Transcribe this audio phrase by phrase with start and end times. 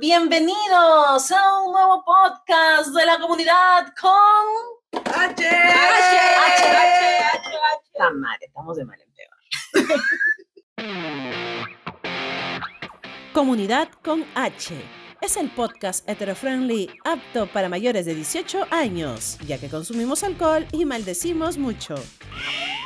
[0.00, 4.10] bienvenidos a un nuevo podcast de la comunidad con
[4.92, 5.12] H.
[5.14, 6.68] H, H, H,
[7.32, 7.90] H.
[7.98, 9.38] La madre, estamos de mal en peor.
[13.32, 14.74] Comunidad con H.
[15.20, 20.84] Es el podcast heterofriendly apto para mayores de 18 años, ya que consumimos alcohol y
[20.84, 21.96] maldecimos mucho.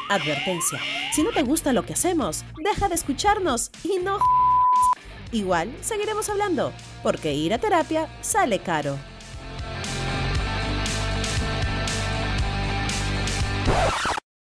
[0.08, 0.78] Advertencia,
[1.12, 4.18] si no te gusta lo que hacemos, deja de escucharnos y no
[5.32, 6.72] Igual seguiremos hablando,
[7.02, 8.98] porque ir a terapia sale caro.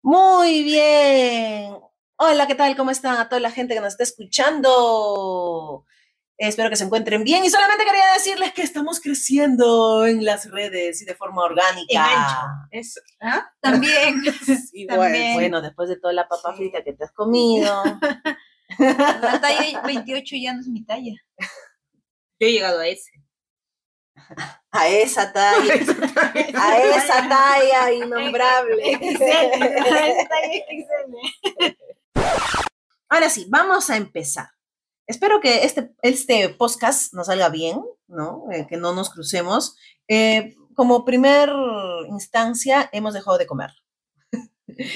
[0.01, 1.75] Muy bien.
[2.17, 2.75] Hola, ¿qué tal?
[2.77, 5.85] ¿Cómo están a toda la gente que nos está escuchando?
[6.37, 11.01] Espero que se encuentren bien y solamente quería decirles que estamos creciendo en las redes
[11.01, 12.67] y de forma orgánica.
[12.71, 12.99] Eso.
[13.21, 13.45] ¿Ah?
[13.61, 14.21] También.
[14.73, 15.33] Igual, También.
[15.33, 16.57] bueno, después de toda la papa Sí.
[16.57, 17.73] frita que te has comido.
[18.79, 21.13] La talla 28 ya no es mi talla.
[22.39, 23.11] Yo he llegado a ese.
[24.71, 25.73] A esa talla,
[26.55, 28.93] a esa talla innombrable.
[33.09, 34.47] Ahora sí, vamos a empezar.
[35.07, 38.45] Espero que este, este podcast nos salga bien, ¿no?
[38.51, 39.77] Eh, que no nos crucemos.
[40.07, 41.51] Eh, como primer
[42.09, 43.69] instancia, hemos dejado de comer.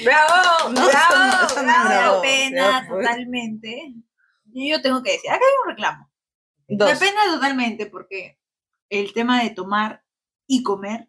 [0.04, 0.70] ¡Bravo!
[0.70, 1.54] No, ¡Bravo!
[1.56, 2.16] no, bravo.
[2.16, 3.94] da pena totalmente.
[4.52, 6.10] Y yo tengo que decir, acá hay un reclamo.
[6.68, 6.88] Dos.
[6.90, 8.38] Da pena totalmente porque
[8.88, 10.04] el tema de tomar
[10.46, 11.08] y comer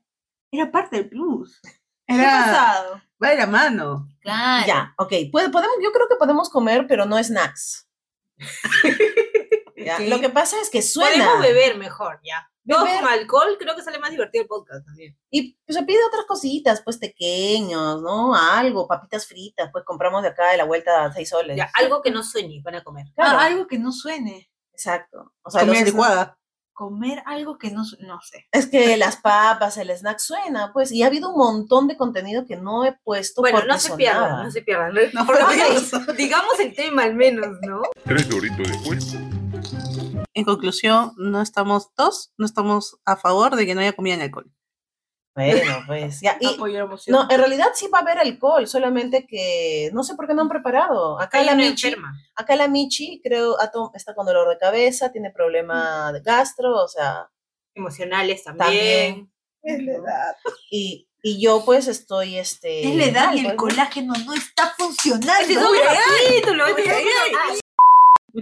[0.51, 1.59] era parte del plus.
[2.07, 3.01] Era pasado.
[3.23, 4.07] Va de la mano.
[4.21, 4.67] Claro.
[4.67, 5.13] Ya, ok.
[5.31, 7.87] Podemos, yo creo que podemos comer, pero no snacks.
[9.77, 10.01] Ya, Ok.
[10.09, 11.25] Lo que pasa es que suena.
[11.25, 12.50] Podemos beber mejor, ya.
[12.67, 13.01] Todo Beber.
[13.01, 15.17] con alcohol, creo que sale más divertido el podcast también.
[15.31, 18.35] Y pues, se pide otras cositas, pues pequeños, ¿no?
[18.35, 21.57] Algo, papitas fritas, pues compramos de acá de la vuelta a seis soles.
[21.57, 23.07] Ya, algo que no sueñe van a comer.
[23.15, 24.49] Claro, Ah, algo que no suene.
[24.73, 25.33] exacto.
[25.43, 26.37] O sea, los- licuada.
[26.73, 28.07] Comer algo que no suene.
[28.07, 28.47] No sé.
[28.51, 32.45] es que las papas, el snack suena, pues, y ha habido un montón de contenido
[32.47, 34.93] que no he puesto Bueno, no se pierdan, no se pierdan.
[35.13, 35.91] No, Dios.
[36.17, 37.81] digamos el tema al menos, ¿no?
[38.05, 39.15] Tres doritos después.
[40.33, 44.21] En conclusión, no estamos dos, no estamos a favor de que no haya comida en
[44.21, 44.51] alcohol.
[45.35, 46.37] Bueno, pues, ya.
[46.39, 50.27] Y, la no, en realidad sí va a haber alcohol, solamente que no sé por
[50.27, 51.19] qué no han preparado.
[51.19, 52.13] Acá Hay la Michi, enferma.
[52.35, 53.57] acá la Michi, creo,
[53.93, 57.29] está con dolor de cabeza, tiene problema de gastro, o sea,
[57.73, 59.31] Emocionales También.
[59.63, 60.03] también.
[60.69, 62.87] y, y yo pues estoy, este...
[62.87, 63.57] es la edad y el pues, ¿no?
[63.57, 65.31] colágeno no está funcionando.
[65.39, 65.47] Es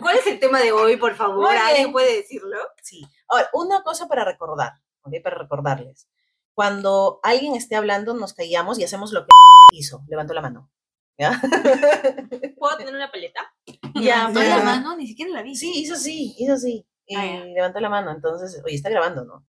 [0.02, 1.56] ¿Cuál es el tema de hoy, por favor?
[1.56, 2.58] ¿Alguien puede decirlo?
[2.82, 3.02] Sí.
[3.28, 4.74] Ahora, una cosa para recordar,
[5.04, 5.14] ¿ok?
[5.24, 6.08] Para recordarles.
[6.54, 9.30] Cuando alguien esté hablando, nos callamos y hacemos lo que
[9.72, 10.04] hizo.
[10.08, 10.70] Levanto la mano.
[11.18, 11.40] ¿Ya?
[12.58, 13.54] ¿Puedo tener una paleta?
[13.96, 15.56] ya, pues, la mano, ni siquiera la vi.
[15.56, 16.86] Sí, hizo así, hizo así.
[17.06, 17.46] Y Ah, ya.
[17.46, 18.12] levantó la mano.
[18.12, 19.46] Entonces, oye, está grabando, ¿no?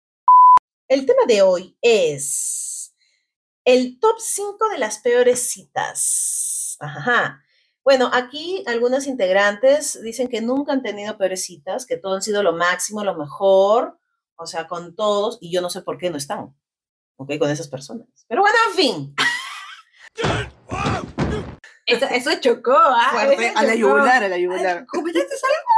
[0.88, 2.94] El tema de hoy es
[3.64, 6.76] el top 5 de las peores citas.
[6.80, 7.40] Ajá.
[7.84, 12.42] Bueno, aquí algunas integrantes dicen que nunca han tenido peores citas, que todo han sido
[12.42, 13.98] lo máximo, lo mejor,
[14.36, 16.54] o sea, con todos, y yo no sé por qué no están,
[17.16, 17.32] ¿ok?
[17.38, 18.06] Con esas personas.
[18.28, 19.14] Pero bueno, en fin.
[21.86, 23.08] Eso, eso chocó, ¿ah?
[23.10, 24.86] Fuerte, Eso a la yugular, a la yugular.
[24.86, 25.70] ¿Comentaste algo?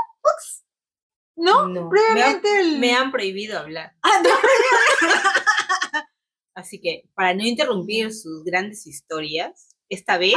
[1.36, 1.68] ¿No?
[1.68, 1.88] No.
[1.88, 2.78] Previamente el...
[2.78, 3.94] Me han prohibido hablar.
[4.02, 4.30] Ah, no.
[6.54, 10.34] Así que, para no interrumpir sus grandes historias, esta vez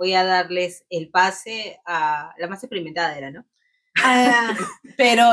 [0.00, 3.44] voy a darles el pase a la más experimentada era, ¿no?
[4.02, 4.56] ah,
[4.96, 5.30] Pero,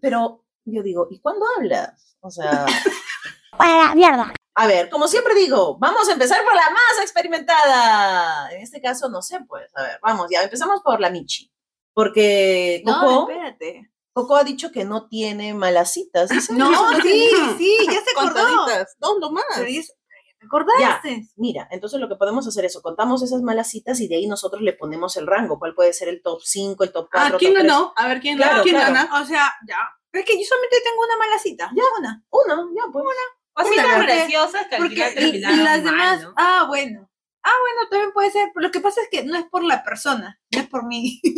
[0.00, 2.16] pero yo digo, ¿y cuándo hablas?
[2.20, 2.66] O sea...
[3.56, 4.34] Para mierda.
[4.56, 8.50] A ver, como siempre digo, vamos a empezar por la más experimentada.
[8.52, 11.52] En este caso, no sé, pues, a ver, vamos, ya empezamos por la Michi.
[11.94, 13.92] Porque no, Coco, espérate.
[14.12, 16.30] Coco ha dicho que no tiene malas citas.
[16.50, 16.70] No,
[17.02, 18.66] sí, sí, ya se acordó.
[18.98, 19.44] Dos nomás.
[19.54, 19.92] Pero dice,
[20.38, 21.26] ¿te acordaste?
[21.36, 24.62] Mira, entonces lo que podemos hacer es, contamos esas malas citas y de ahí nosotros
[24.62, 25.58] le ponemos el rango.
[25.58, 27.34] ¿Cuál puede ser el top 5, el top 4?
[27.34, 27.72] Ah, ¿quién top tres?
[27.72, 27.92] ganó?
[27.96, 28.94] A ver, ¿quién, Claro, ¿quién claro.
[28.94, 29.20] gana?
[29.20, 29.76] O sea, ya.
[30.10, 31.70] Pero es que yo solamente tengo una mala cita.
[31.74, 32.24] Ya, una.
[32.30, 33.04] Uno, ya, pues.
[33.04, 36.22] O Una, citas porque- graciosas que al Porque final y, las mal, demás.
[36.22, 36.32] ¿no?
[36.36, 37.10] Ah, bueno.
[37.42, 38.50] Ah, bueno, también puede ser.
[38.54, 41.20] Pero lo que pasa es que no es por la persona, no es por mí.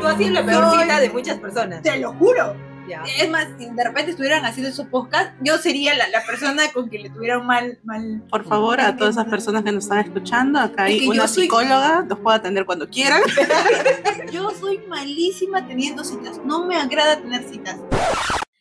[0.00, 1.82] Tú has sido la peor Soy- cita de muchas personas.
[1.82, 2.56] Te lo juro.
[2.90, 3.04] Ya.
[3.18, 6.88] Es más, si de repente estuvieran haciendo su podcast, yo sería la, la persona con
[6.88, 8.22] quien le tuvieran mal, mal.
[8.28, 11.12] Por favor, a todas esas personas que nos están escuchando, acá Es hay que yo
[11.12, 13.22] una soy- psicóloga, los puede atender cuando quieran.
[14.32, 16.40] Yo soy malísima teniendo citas.
[16.44, 17.76] No me agrada tener citas.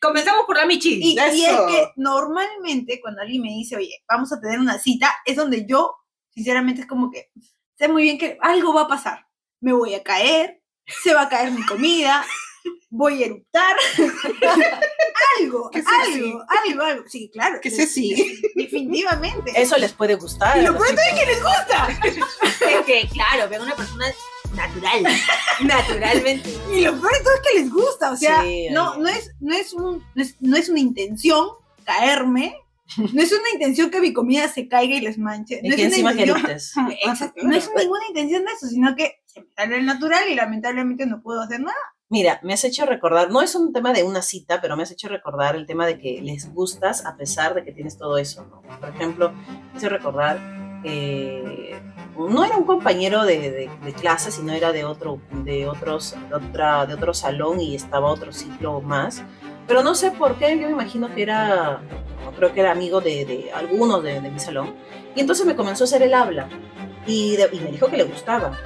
[0.01, 0.99] Comenzamos por la Michi.
[1.01, 5.13] Y, y es que normalmente cuando alguien me dice, oye, vamos a tener una cita,
[5.25, 5.95] es donde yo,
[6.33, 7.31] sinceramente, es como que
[7.77, 9.25] sé muy bien que algo va a pasar.
[9.61, 10.61] Me voy a caer,
[11.03, 12.23] se va a caer mi comida,
[12.89, 13.75] voy a eruptar.
[15.39, 17.03] algo, ¿Qué es algo, algo, algo.
[17.07, 17.59] Sí, claro.
[17.61, 18.41] ¿Qué sé si?
[18.55, 19.51] Definitivamente.
[19.55, 20.57] Eso les puede gustar.
[20.57, 21.87] Y lo peor es que les gusta.
[22.69, 24.05] Es que, claro, veo una persona
[24.53, 25.03] natural.
[25.61, 26.49] Naturalmente.
[26.73, 28.11] Y lo peor de todo es que les gusta.
[28.11, 31.47] O sea, Sí, no, no, es, no, es un, no, es, no es una intención
[31.83, 32.55] caerme.
[32.97, 35.59] No es una intención que mi comida se caiga y les manche.
[35.63, 36.23] Y No que es una que.
[37.03, 40.35] Exacto, No es ninguna intención de eso, sino que se me sale el natural y
[40.35, 41.77] lamentablemente no puedo hacer nada.
[42.11, 44.89] Mira, me has hecho recordar, no es un tema de una cita, pero me has
[44.91, 48.47] hecho recordar el tema de que les gustas a pesar de que tienes todo eso.
[48.79, 50.39] Por ejemplo, me hizo recordar
[50.81, 51.79] que
[52.17, 56.87] no era un compañero de, de- de clase, sino era de otro, de otros, otra,
[56.87, 59.21] de otro salón y estaba otro ciclo más.
[59.67, 61.79] Pero no sé por qué, yo me imagino que era,
[62.37, 64.73] creo que era amigo de, de algunos de, de mi salón.
[65.15, 66.49] Y entonces me comenzó a hacer el habla
[67.05, 68.57] y me dijo que le gustaba.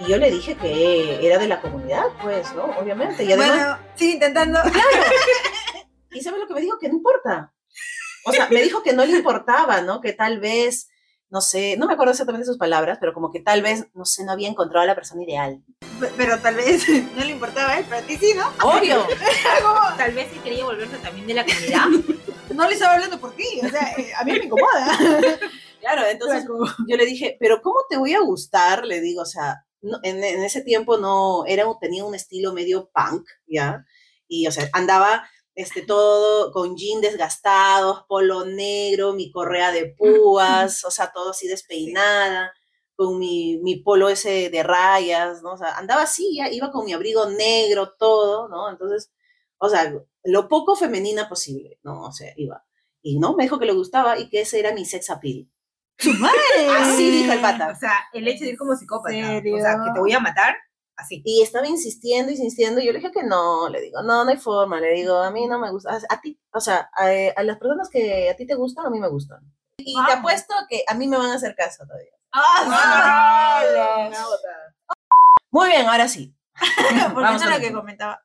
[0.00, 2.64] Y yo le dije que era de la comunidad, pues, ¿no?
[2.78, 3.22] Obviamente.
[3.24, 4.60] Y además, Bueno, sigue intentando.
[6.10, 6.78] ¿y sabes lo que me dijo?
[6.78, 7.52] Que no importa.
[8.24, 10.00] O sea, me dijo que no le importaba, ¿no?
[10.00, 10.88] Que tal vez,
[11.30, 14.24] no sé, no me acuerdo exactamente sus palabras, pero como que tal vez, no sé,
[14.24, 15.62] no había encontrado a la persona ideal.
[16.00, 16.86] Pe- Pero tal vez
[17.16, 18.46] no le importaba él, pero a ti sí, ¿no?
[18.68, 19.06] Obvio.
[19.62, 21.86] Como, Tal vez él quería volverse también de la comunidad.
[22.54, 24.98] no le estaba hablando por ti, o sea, eh, a mí me incomoda.
[25.80, 26.44] Claro, entonces
[26.88, 28.84] yo le dije, pero ¿cómo te voy a gustar?
[28.84, 32.52] Le digo, o sea, no- en, en ese tiempo no, era, un- tenía un estilo
[32.52, 33.84] medio punk, ¿ya?
[34.28, 40.84] Y, o sea, andaba este, todo con jeans desgastados, polo negro, mi correa de púas,
[40.84, 42.52] o sea, todo así despeinada,
[42.96, 45.54] con mi, mi polo ese de rayas, ¿no?
[45.54, 48.68] O sea, andaba así, ya iba con mi abrigo negro, todo, ¿no?
[48.70, 49.10] Entonces,
[49.58, 49.92] o sea,
[50.24, 52.02] lo poco femenina posible, ¿no?
[52.06, 52.64] O sea, iba.
[53.02, 55.48] Y no, me dijo que le gustaba y que ese era mi sex appeal.
[56.00, 56.38] ¡Su madre!
[56.80, 57.68] Así dijo el pata.
[57.68, 59.14] O sea, el hecho de ir como psicópata.
[59.14, 59.56] serio?
[59.56, 60.56] O sea, que te voy a matar.
[60.96, 61.22] Así.
[61.24, 64.36] Y estaba insistiendo, insistiendo, y yo le dije que no, le digo, no, no hay
[64.36, 67.06] forma, le digo, a mí no me gusta, a, a ti, o sea, a,
[67.36, 69.40] a las personas que a ti te gustan, a mí me gustan.
[69.78, 70.16] Y te Vamos.
[70.16, 72.10] apuesto que a mí me van a hacer caso todavía.
[72.32, 74.10] ¡Ah!
[75.50, 76.34] Muy bien, ahora sí.
[77.14, 77.74] Porque Vamos eso es a lo que ver.
[77.74, 78.22] comentaba.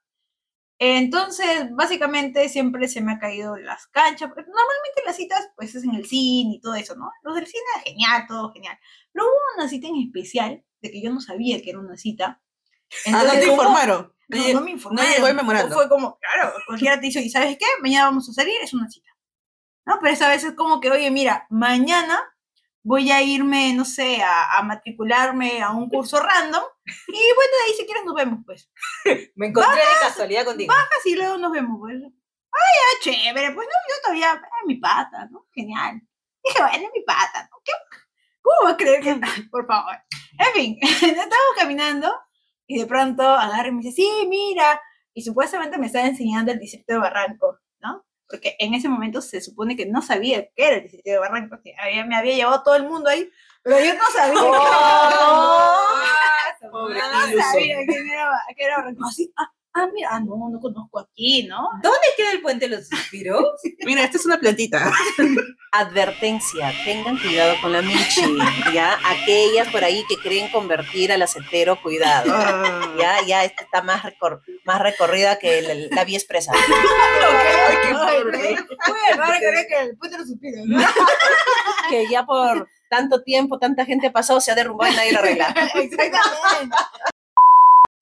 [0.77, 4.29] Entonces, básicamente siempre se me ha caído las canchas.
[4.29, 7.11] Normalmente las citas, pues es en el cine y todo eso, ¿no?
[7.23, 8.77] Los del cine, genial, todo genial.
[9.13, 12.41] Pero hubo una cita en especial de que yo no sabía que era una cita.
[13.07, 14.13] Ah, no te informaron.
[14.27, 15.11] No, no me informaron.
[15.11, 15.73] llegó el memorando.
[15.73, 17.65] Fue como, claro, cualquiera te dice, ¿y sabes qué?
[17.81, 19.09] Mañana vamos a salir, es una cita.
[19.85, 19.99] ¿No?
[20.01, 22.19] Pero esa vez es como que, oye, mira, mañana
[22.85, 26.63] voy a irme, no sé, a, a matricularme a un curso random.
[27.07, 28.69] Y bueno, de ahí si quieres nos vemos, pues.
[29.35, 30.71] Me encontré de casualidad contigo.
[30.99, 31.95] Así luego nos vemos, pues.
[31.97, 35.47] Ay, ya, chévere, pues no, yo todavía, es mi pata, ¿no?
[35.53, 35.99] Genial.
[36.43, 37.57] Dije, bueno, es mi pata, ¿no?
[37.65, 37.71] ¿Qué-
[38.41, 39.19] ¿Cómo va a creer que
[39.51, 39.95] Por favor.
[40.37, 42.13] En fin, estábamos caminando
[42.67, 44.79] y de pronto agarra y me dice, sí, mira.
[45.13, 47.57] Y supuestamente me estaba enseñando el distrito de Barranco.
[48.27, 51.59] Porque en ese momento se supone que no sabía qué era el distrito de Barranco.
[51.63, 53.29] que había- me había llevado todo el mundo ahí,
[53.61, 54.49] pero yo no sabía qué era.
[56.71, 58.83] Pobre No sabía quién era, qué era.
[59.07, 61.57] Así, ah, ah, mira, ah, no, no conozco aquí, ¿no?
[61.83, 63.43] ¿Dónde queda el puente de los suspiros?
[63.85, 64.91] Mira, esta es una plantita.
[65.71, 68.21] Advertencia, tengan cuidado con la Michi,
[68.73, 68.97] ¿ya?
[69.05, 72.27] Aquellas por ahí que creen convertir al acetero, cuidado.
[72.97, 76.51] Ya, ya, esta está más, recor- más recorrida que la, la vía expresa.
[81.89, 85.19] Que ya por tanto tiempo, tanta gente ha pasado, se ha derrumbado y nadie lo
[85.19, 85.47] arregla.
[85.75, 86.75] Exactamente.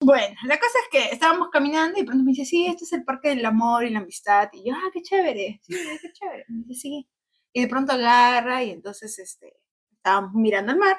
[0.04, 3.04] Bueno, la cosa es que estábamos caminando y pronto me dice, sí, este es el
[3.04, 4.50] parque del amor y la amistad.
[4.52, 6.44] Y yo, ah, qué chévere, sí, qué chévere.
[6.48, 7.08] Me dice, sí.
[7.54, 9.56] Y de pronto agarra y entonces, este,
[9.96, 10.98] estábamos mirando el mar,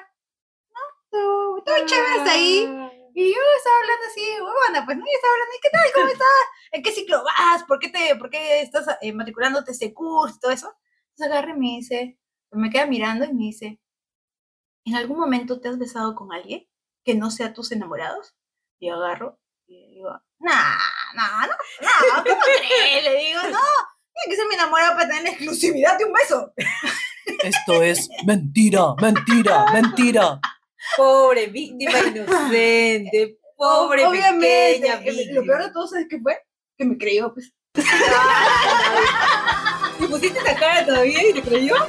[0.70, 0.80] ¿no?
[1.08, 2.62] Todo, todo chévere hasta ahí.
[3.14, 5.04] Y yo estaba hablando así, huevona, pues, ¿no?
[5.04, 5.92] Yo estaba hablando, ¿y qué tal?
[5.94, 6.46] ¿Cómo estás?
[6.72, 7.62] ¿En qué ciclo vas?
[7.62, 10.74] ¿Por qué, te, por qué estás eh, matriculándote este curso todo eso?
[11.10, 12.18] Entonces agarra y me dice,
[12.50, 13.80] me queda mirando y me dice,
[14.84, 16.66] ¿en algún momento te has besado con alguien
[17.04, 18.34] que no sea tus enamorados?
[18.78, 20.52] Y yo agarro y le digo, no,
[21.14, 23.04] no, no, no, ¿cómo crees?
[23.04, 23.58] Le digo, no,
[24.12, 26.52] tiene que ser mi enamorado para tener la exclusividad de un beso.
[27.42, 30.38] Esto es mentira, mentira, mentira.
[30.96, 33.38] Pobre víctima inocente.
[33.56, 35.40] Pobre Obviamente, pequeña eh, víctima.
[35.40, 36.38] lo peor de todo, ¿sabes qué fue?
[36.76, 37.52] Que me creyó, pues.
[40.00, 41.74] ¿Y pusiste esa cara todavía y te creyó?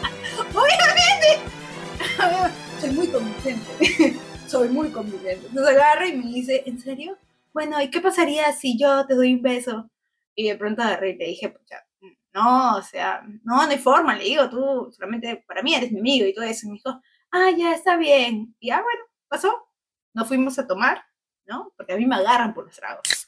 [2.79, 4.17] Soy muy convincente.
[4.47, 5.47] Soy muy convincente.
[5.47, 7.17] Entonces agarra y me dice, ¿en serio?
[7.53, 9.89] Bueno, ¿y qué pasaría si yo te doy un beso?
[10.35, 11.85] Y de pronto agarré y le dije, pucha,
[12.33, 15.99] no, o sea, no, no hay forma, le digo, tú solamente para mí eres mi
[15.99, 16.67] amigo y todo eso.
[16.67, 17.01] Y me dijo,
[17.31, 18.55] ah, ya está bien.
[18.59, 19.67] Y ya, bueno, pasó.
[20.13, 21.03] Nos fuimos a tomar,
[21.45, 21.73] ¿no?
[21.75, 23.26] Porque a mí me agarran por los tragos.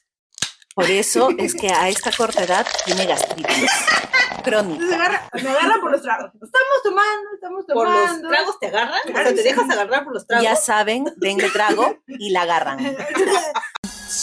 [0.79, 3.69] Por eso es que a esta corta edad tiene gastritis
[4.43, 4.81] crónica.
[4.83, 6.31] Entonces agarra- me agarran por los tragos.
[6.36, 8.29] Estamos tomando, estamos ¿Por los tomando.
[8.29, 9.00] tragos te agarran?
[9.03, 10.43] O sea, te dejas agarrar por los tragos.
[10.45, 12.79] Ya saben, den el trago y la agarran.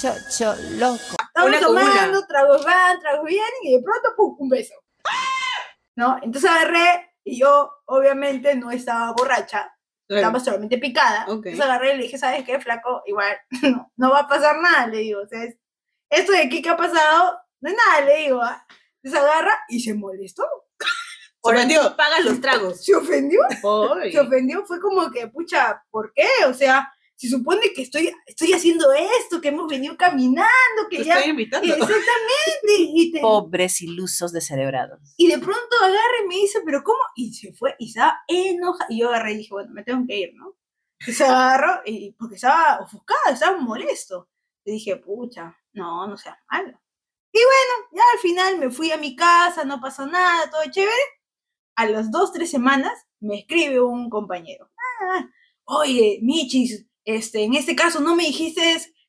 [0.01, 0.97] Chocho loco.
[1.29, 4.37] Estamos Una tomando, tragos van, tragos vienen, y de pronto, ¡pum!
[4.39, 4.75] un beso.
[5.97, 6.19] ¿No?
[6.23, 9.73] Entonces agarré, y yo, obviamente, no estaba borracha,
[10.09, 10.21] Claro.
[10.29, 11.25] estaba solamente picada.
[11.29, 11.47] Ok.
[11.47, 13.03] Entonces agarré y le dije, ¿sabes qué, flaco?
[13.07, 15.21] Igual, no, no va a pasar nada, le digo.
[15.23, 15.57] O sea, es-
[16.11, 18.41] esto de aquí que ha pasado, no es nada, le digo.
[18.43, 18.67] ¿ah?
[19.03, 20.45] Entonces agarra y se molestó.
[21.43, 21.91] Ahora ofendió.
[21.91, 22.85] tú pagas los tragos.
[22.85, 23.41] Se ofendió,
[24.03, 24.13] Ay.
[24.13, 24.65] se ofendió.
[24.67, 26.27] Fue como que, pucha, ¿por qué?
[26.49, 30.49] O sea, se supone que estoy, estoy haciendo esto, que hemos venido caminando,
[30.91, 31.15] que Te ya...
[31.15, 31.67] estoy invitando.
[31.69, 32.03] Exactamente.
[32.79, 35.01] Y, te- Pobres ilusos descerebrados.
[35.17, 36.99] y de pronto agarra y me dice, ¿pero cómo?
[37.15, 38.87] Y se fue, y estaba enojada.
[38.91, 40.57] Y yo agarré y dije, bueno, me tengo que ir, ¿no?
[41.07, 44.29] Y se agarró, y, porque estaba ofuscada, estaba molesto.
[44.65, 46.79] Y dije, pucha, no, no seas malo.
[47.33, 50.93] Y bueno, ya al final me fui a mi casa, no pasó nada, todo chévere.
[51.77, 54.71] A las dos, tres semanas me escribe un compañero.
[54.79, 55.27] "Ah,
[55.65, 58.61] oye, Michis, este, en este caso no me dijiste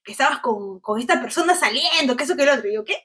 [0.03, 2.69] que estabas con, con esta persona saliendo, que eso que el otro.
[2.69, 2.95] Y yo, ¿qué?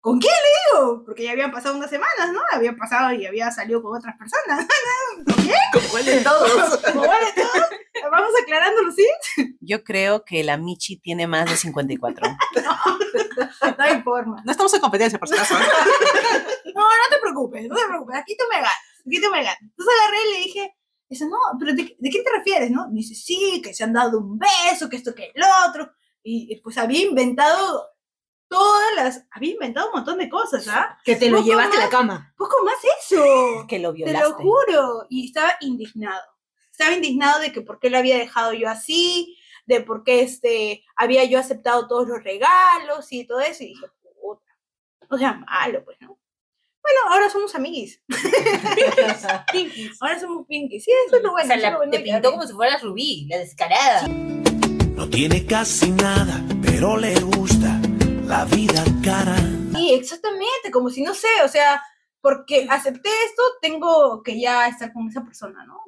[0.00, 1.02] ¿Con quién le digo?
[1.04, 2.40] Porque ya habían pasado unas semanas, ¿no?
[2.52, 4.66] Había pasado y había salido con otras personas.
[5.72, 6.76] ¿Con cuál de todos?
[6.92, 8.10] ¿Cómo vale todo?
[8.10, 9.04] Vamos aclarándolo, ¿sí?
[9.60, 12.26] Yo creo que la Michi tiene más de 54.
[12.62, 12.85] No
[13.78, 14.42] hay forma.
[14.44, 15.54] No estamos en competencia, por si acaso.
[16.74, 18.16] No, no te preocupes, no te preocupes.
[18.16, 19.56] Aquí tú me ganas, aquí tú me ganas.
[19.62, 20.76] Entonces agarré y le dije,
[21.08, 22.88] dice, no, pero ¿de, de qué te refieres, no?
[22.88, 25.90] Me dice, sí, que se han dado un beso, que esto, que el otro.
[26.22, 27.88] Y y, pues había inventado
[28.48, 30.98] todas las, había inventado un montón de cosas, ¿ah?
[31.04, 32.34] Que te lo llevaste a la cama.
[32.36, 33.64] Poco más eso.
[33.68, 34.28] Que lo Te violaste.
[34.28, 35.06] lo juro.
[35.08, 36.22] Y estaba indignado.
[36.70, 39.35] Estaba indignado de que por qué lo había dejado yo así,
[39.66, 43.62] de por qué este, había yo aceptado todos los regalos y todo eso.
[43.64, 43.86] Y dije,
[44.20, 44.42] puta.
[45.10, 46.18] O sea, malo, pues, ¿no?
[46.82, 48.00] Bueno, ahora somos amiguis.
[50.00, 50.84] Ahora somos pinkies.
[50.84, 51.44] Sí, eso es lo bueno.
[51.44, 54.06] o sea, la- bueno te pintó como si fuera Rubí, la descarada.
[54.08, 57.80] No tiene casi nada, pero le gusta
[58.24, 59.36] la vida cara.
[59.74, 61.82] Sí, exactamente, como si no sé, o sea,
[62.20, 65.80] porque acepté esto, tengo que ya estar con esa persona, ¿no?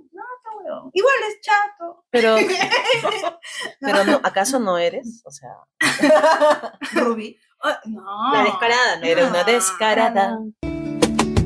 [0.92, 2.04] Igual es chato.
[2.10, 2.36] Pero,
[3.80, 5.22] pero no, ¿acaso no eres?
[5.24, 5.50] O sea,
[6.92, 7.38] Rubí.
[7.62, 8.32] Ah, no.
[8.32, 9.06] La descarada, ¿no?
[9.06, 10.38] era una No, descarada.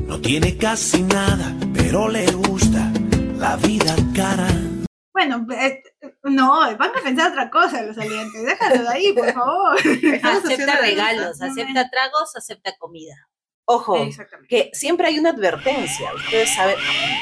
[0.05, 2.91] No tiene casi nada, pero le gusta
[3.37, 4.47] la vida cara.
[5.13, 5.83] Bueno, eh,
[6.23, 8.43] no, van a pensar otra cosa los salientes.
[8.43, 9.77] Déjalo de ahí, por favor.
[9.77, 13.15] Acepta regalos, acepta tragos, acepta comida.
[13.65, 13.95] Ojo,
[14.49, 16.75] que siempre hay una advertencia, ustedes saben,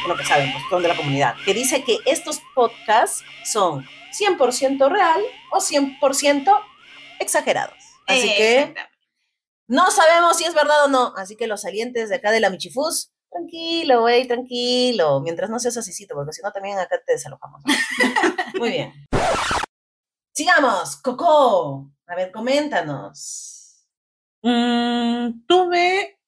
[0.07, 4.89] lo que saben, pues son de la comunidad, que dice que estos podcasts son 100%
[4.89, 5.21] real
[5.51, 6.51] o 100%
[7.19, 7.77] exagerados.
[8.07, 8.73] Así que
[9.67, 11.13] no sabemos si es verdad o no.
[11.15, 15.77] Así que los salientes de acá de la Michifus, tranquilo, güey, tranquilo, mientras no seas
[15.77, 17.61] asesito, porque si no también acá te desalojamos.
[17.63, 17.73] ¿no?
[18.59, 18.93] Muy bien.
[20.33, 21.91] Sigamos, Coco.
[22.07, 23.85] A ver, coméntanos.
[24.41, 26.19] Mm, tuve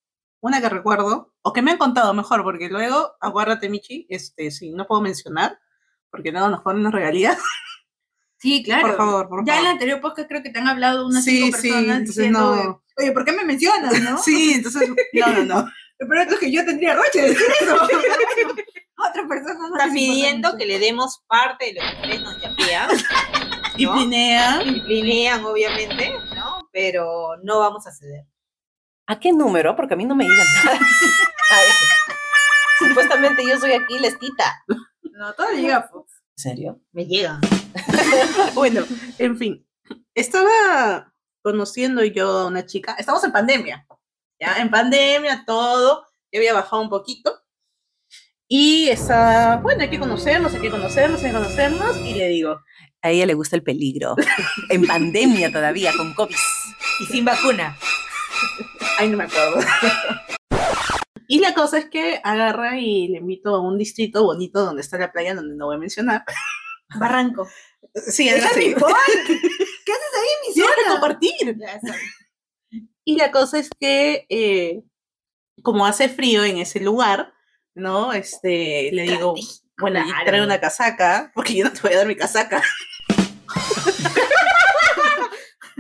[0.44, 4.72] una que recuerdo, o que me han contado mejor, porque luego, aguárdate, Michi, este, sí,
[4.74, 5.58] no puedo mencionar,
[6.12, 7.38] porque luego nos ponen las regalías.
[8.38, 8.86] Sí, claro.
[8.90, 9.72] Por favor, por Ya en el favor.
[9.72, 12.84] anterior podcast creo que te han hablado unas Sí, cinco sí, personas entonces diciendo, no.
[12.98, 14.18] oye, ¿por qué me mencionas, no?
[14.22, 15.72] Sí, entonces, no, no, no.
[16.00, 17.76] Lo peor es que yo tendría roche de decir eso.
[17.76, 22.90] Otra persona no Está pidiendo que le demos parte de lo que ustedes nos yapean.
[23.78, 23.94] Y ¿No?
[23.94, 26.68] Pinea, Y plinean, obviamente, ¿no?
[26.74, 28.26] Pero no vamos a ceder.
[29.08, 29.76] ¿A qué número?
[29.76, 30.80] Porque a mí no me digan nada.
[32.80, 34.64] Supuestamente yo soy aquí lestita.
[35.12, 36.12] No, todo le llega Fox.
[36.38, 36.82] ¿En serio?
[36.92, 37.40] Me llega.
[38.54, 38.84] bueno,
[39.18, 39.68] en fin,
[40.16, 43.86] estaba conociendo yo a una chica, estamos en pandemia,
[44.40, 47.44] ya, en pandemia, todo, yo había bajado un poquito,
[48.48, 52.60] y estaba, bueno, hay que conocernos, hay que conocernos, hay que conocernos, y le digo,
[53.02, 54.16] A ella le gusta el peligro.
[54.70, 56.36] En pandemia todavía, con COVID.
[57.02, 57.76] Y sin vacuna.
[59.00, 59.60] Ay, no me acuerdo.
[61.28, 65.00] Y la cosa es que agarra y le invito a un distrito bonito donde está
[65.00, 66.24] la playa, donde no voy a mencionar.
[67.00, 67.48] Barranco.
[67.96, 68.66] Sí, es mi.
[68.76, 70.92] ¿Qué haces ahí, mi zona?
[70.92, 71.58] compartir.
[71.58, 71.80] Ya.
[73.04, 74.84] Y la cosa es que, eh,
[75.64, 77.34] como hace frío en ese lugar,
[77.74, 78.14] ¿no?
[78.14, 79.34] Este, le digo,
[79.80, 82.62] bueno, trae una casaca, porque yo no te voy a dar mi casaca.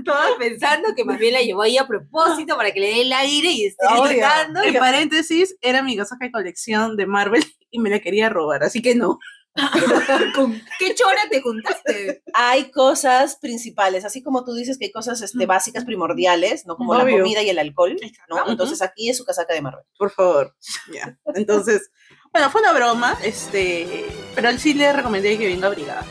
[0.06, 3.14] Estaba pensando que más bien la llevó ahí a propósito para que le dé el
[3.14, 4.62] aire y esté gritando.
[4.62, 8.82] En paréntesis, era mi casaca de colección de Marvel y me la quería robar, así
[8.82, 9.20] que no.
[10.36, 12.24] ¿Con qué chora te juntaste?
[12.34, 16.76] Hay cosas principales, así como tú dices que hay cosas este, básicas, primordiales, ¿no?
[16.76, 17.20] Como la Obvio.
[17.20, 17.96] comida y el alcohol,
[18.30, 18.50] ¿no?
[18.50, 19.86] Entonces aquí es su casaca de Marvel.
[19.98, 20.56] Por favor.
[20.92, 21.20] Ya.
[21.36, 21.92] Entonces,
[22.32, 26.04] bueno, fue una broma, este, pero él sí le recomendé que venga abrigada,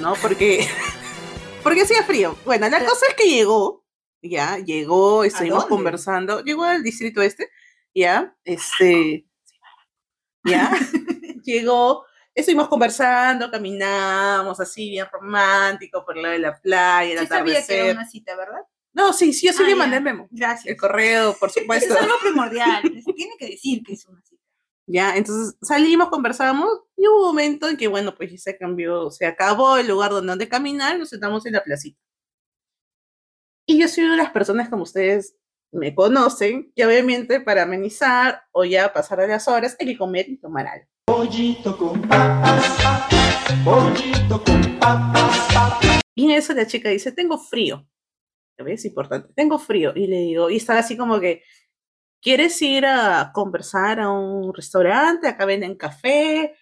[0.00, 0.14] ¿no?
[0.14, 0.66] Porque,
[1.66, 2.36] porque hacía frío.
[2.44, 3.84] Bueno, la cosa es que llegó,
[4.22, 7.50] ya, llegó, estuvimos conversando, llegó al distrito este,
[7.92, 9.26] ya, este,
[10.44, 10.70] ya,
[11.44, 17.54] llegó, estuvimos conversando, caminamos así bien romántico por lo de la playa, el Sí sabía
[17.66, 17.96] que era atardecer.
[17.96, 18.60] una cita, ¿verdad?
[18.92, 19.76] No, sí, sí, yo sí Ah, le ya.
[19.76, 20.28] mandé el memo.
[20.30, 20.66] Gracias.
[20.66, 21.94] El correo, por Eso supuesto.
[21.94, 22.82] es algo primordial.
[23.04, 24.42] Se tiene que decir que es una cita.
[24.86, 29.10] Ya, entonces salimos, conversamos y hubo un momento en que, bueno, pues ya se cambió,
[29.10, 32.00] se acabó el lugar donde, donde caminar, nos sentamos en la placita.
[33.68, 35.36] Y yo soy una de las personas, como ustedes
[35.72, 40.28] me conocen, que obviamente para amenizar o ya pasar de las horas hay que comer
[40.28, 40.86] y tomar algo.
[41.06, 42.78] Pollito con papas,
[43.64, 46.00] pollito con papas.
[46.14, 47.86] Y en eso la chica dice, tengo frío.
[48.58, 48.84] ¿Ya ves?
[48.86, 49.32] Importante.
[49.34, 49.92] Tengo frío.
[49.94, 51.42] Y le digo, y estaba así como que,
[52.22, 55.28] ¿quieres ir a conversar a un restaurante?
[55.28, 56.56] Acá venden café.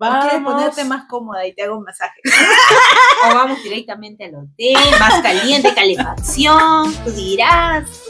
[0.00, 0.52] ¿O quieres Vamos.
[0.54, 2.20] ponerte más cómoda y te hago un masaje?
[3.30, 8.04] O vamos directamente al hotel, más caliente, calefacción, tú dirás.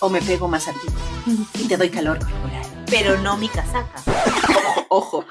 [0.00, 2.84] O me pego más a ti y te doy calor corporal.
[2.90, 4.02] Pero no mi casaca.
[4.90, 5.24] Ojo.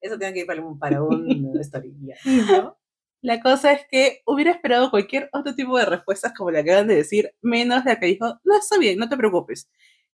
[0.00, 1.94] Eso tiene que ir para un, para un story.
[2.02, 2.74] ya.
[3.22, 6.88] La cosa es que hubiera esperado cualquier otro tipo de respuestas como la que acaban
[6.88, 9.68] de decir, menos la que dijo, no, está bien, no te preocupes.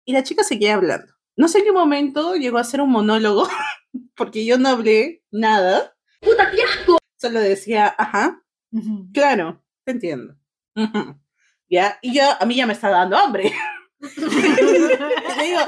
[0.06, 1.14] Y la chica seguía hablando.
[1.38, 3.48] No sé en qué momento llegó a hacer un monólogo,
[4.16, 5.96] porque yo no hablé nada.
[6.20, 6.98] ¡Puta, qué asco!
[7.16, 8.44] Solo decía, ajá,
[9.14, 10.36] claro, te entiendo.
[11.70, 13.52] Ya, y yo, a mí ya me está dando hambre.
[14.00, 15.60] Y le digo,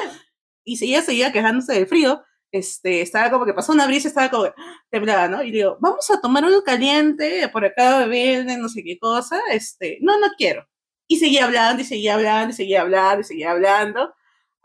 [0.63, 4.29] y si ella seguía quejándose del frío, este, estaba como que pasó una brisa, estaba
[4.29, 4.53] como que
[4.89, 5.43] temblaba, ¿no?
[5.43, 9.99] Y digo, vamos a tomar algo caliente, por acá venden no sé qué cosa, este,
[10.01, 10.67] no, no quiero.
[11.07, 14.13] Y seguía hablando, y seguía hablando, y seguía hablando, y seguía hablando,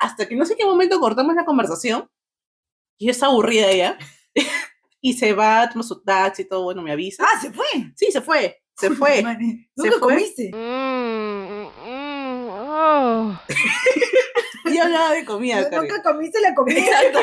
[0.05, 2.09] hasta que no sé qué momento cortamos la conversación,
[2.99, 3.99] y yo estaba aburrida ya,
[5.01, 7.25] y se va, toma su taxi y todo, bueno, me avisa.
[7.25, 7.67] Ah, se fue.
[7.97, 9.23] Sí, se fue, se fue.
[9.23, 10.15] Mane, Se Nunca fue.
[10.15, 10.51] comiste.
[14.67, 15.83] Y hablaba de comida, No.
[15.83, 16.81] Nunca comiste la comida.
[16.81, 17.19] Exacto.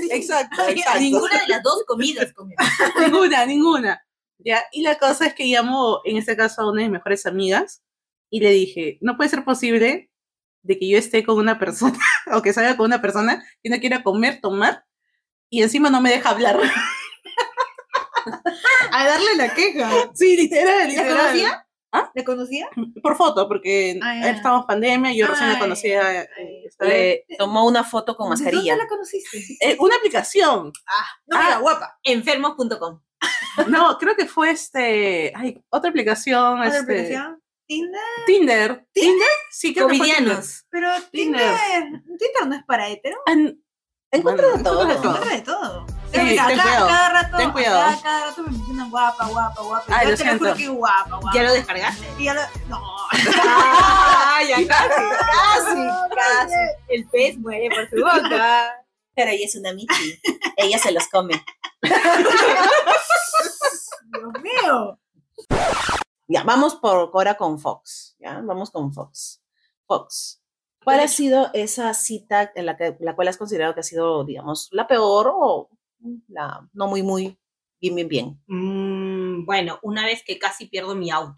[0.00, 0.08] sí.
[0.12, 1.00] Exacto, exacto.
[1.00, 2.56] Ninguna de las dos comidas comió.
[3.00, 4.02] ninguna, ninguna.
[4.38, 7.26] Ya, y la cosa es que llamo, en este caso, a una de mis mejores
[7.26, 7.82] amigas
[8.30, 10.10] y le dije, no puede ser posible
[10.62, 11.98] de que yo esté con una persona
[12.32, 14.84] o que salga con una persona que no quiera comer, tomar
[15.50, 16.58] y encima no me deja hablar.
[18.92, 19.88] A darle la queja.
[20.14, 21.16] sí, literal, ¿La literal.
[21.16, 21.66] conocía?
[21.92, 22.10] ¿Ah?
[22.14, 22.68] ¿La conocía?
[23.02, 26.08] Por foto, porque Ah, estábamos en pandemia, yo recién la Ay, conocía.
[26.08, 26.26] ay,
[26.80, 28.72] Le tomó una foto con ¿De mascarilla.
[28.72, 29.38] dónde la conociste?
[29.60, 30.72] eh, una aplicación.
[31.26, 31.44] No, Ah.
[31.46, 31.98] era guapa.
[32.02, 33.00] Enfermos.com.
[33.68, 35.32] No, creo que fue este.
[35.34, 36.58] Ay, otra aplicación.
[36.60, 37.42] ¿Otra este, aplicación?
[37.66, 38.00] Tinder.
[38.26, 38.86] Tinder.
[38.92, 39.28] ¿Tinder?
[39.50, 39.80] Sí, que.
[39.82, 40.64] Covidianos.
[40.70, 41.40] Pero Tinder.
[41.56, 42.02] Tinder.
[42.18, 43.18] Tinder no es para hetero.
[43.26, 43.60] An-
[44.12, 44.90] Encuentra Bueno, de todo.
[44.90, 45.86] encuentra de todo.
[45.88, 47.80] Sí, Pero mira, ten acá, cuidado, cada rato, ten cuidado.
[47.82, 49.84] acá cada rato me mencionan guapa, guapa, guapa.
[49.98, 50.56] Ay, Yo lo te lo juro siento.
[50.56, 51.30] que guapa, guapa.
[51.34, 52.06] ¿Ya lo descargaste?
[52.18, 52.80] Y ya lo- No.
[53.42, 56.54] Ah, ya casi, casi, casi.
[56.88, 58.72] El pez muere por su boca.
[59.16, 60.20] Pero ella es una Michi.
[60.56, 61.44] Ella se los come.
[64.12, 64.98] Dios mío.
[66.28, 68.16] Ya, vamos por ahora con Fox.
[68.18, 69.42] Ya, vamos con Fox.
[69.86, 70.42] Fox.
[70.84, 74.24] ¿Cuál ha sido esa cita en la, que, la cual has considerado que ha sido,
[74.24, 75.68] digamos, la peor o
[76.28, 77.38] la no muy, muy
[77.80, 78.42] bien, bien, bien?
[78.46, 81.36] Mm, bueno, una vez que casi pierdo mi auto.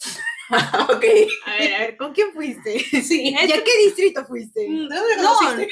[0.50, 1.04] ok.
[1.46, 2.78] A ver, a ver, ¿con quién fuiste?
[3.02, 3.28] Sí.
[3.30, 4.60] ¿Y a qué distrito fuiste?
[4.60, 5.68] ¿De dónde No, conociste?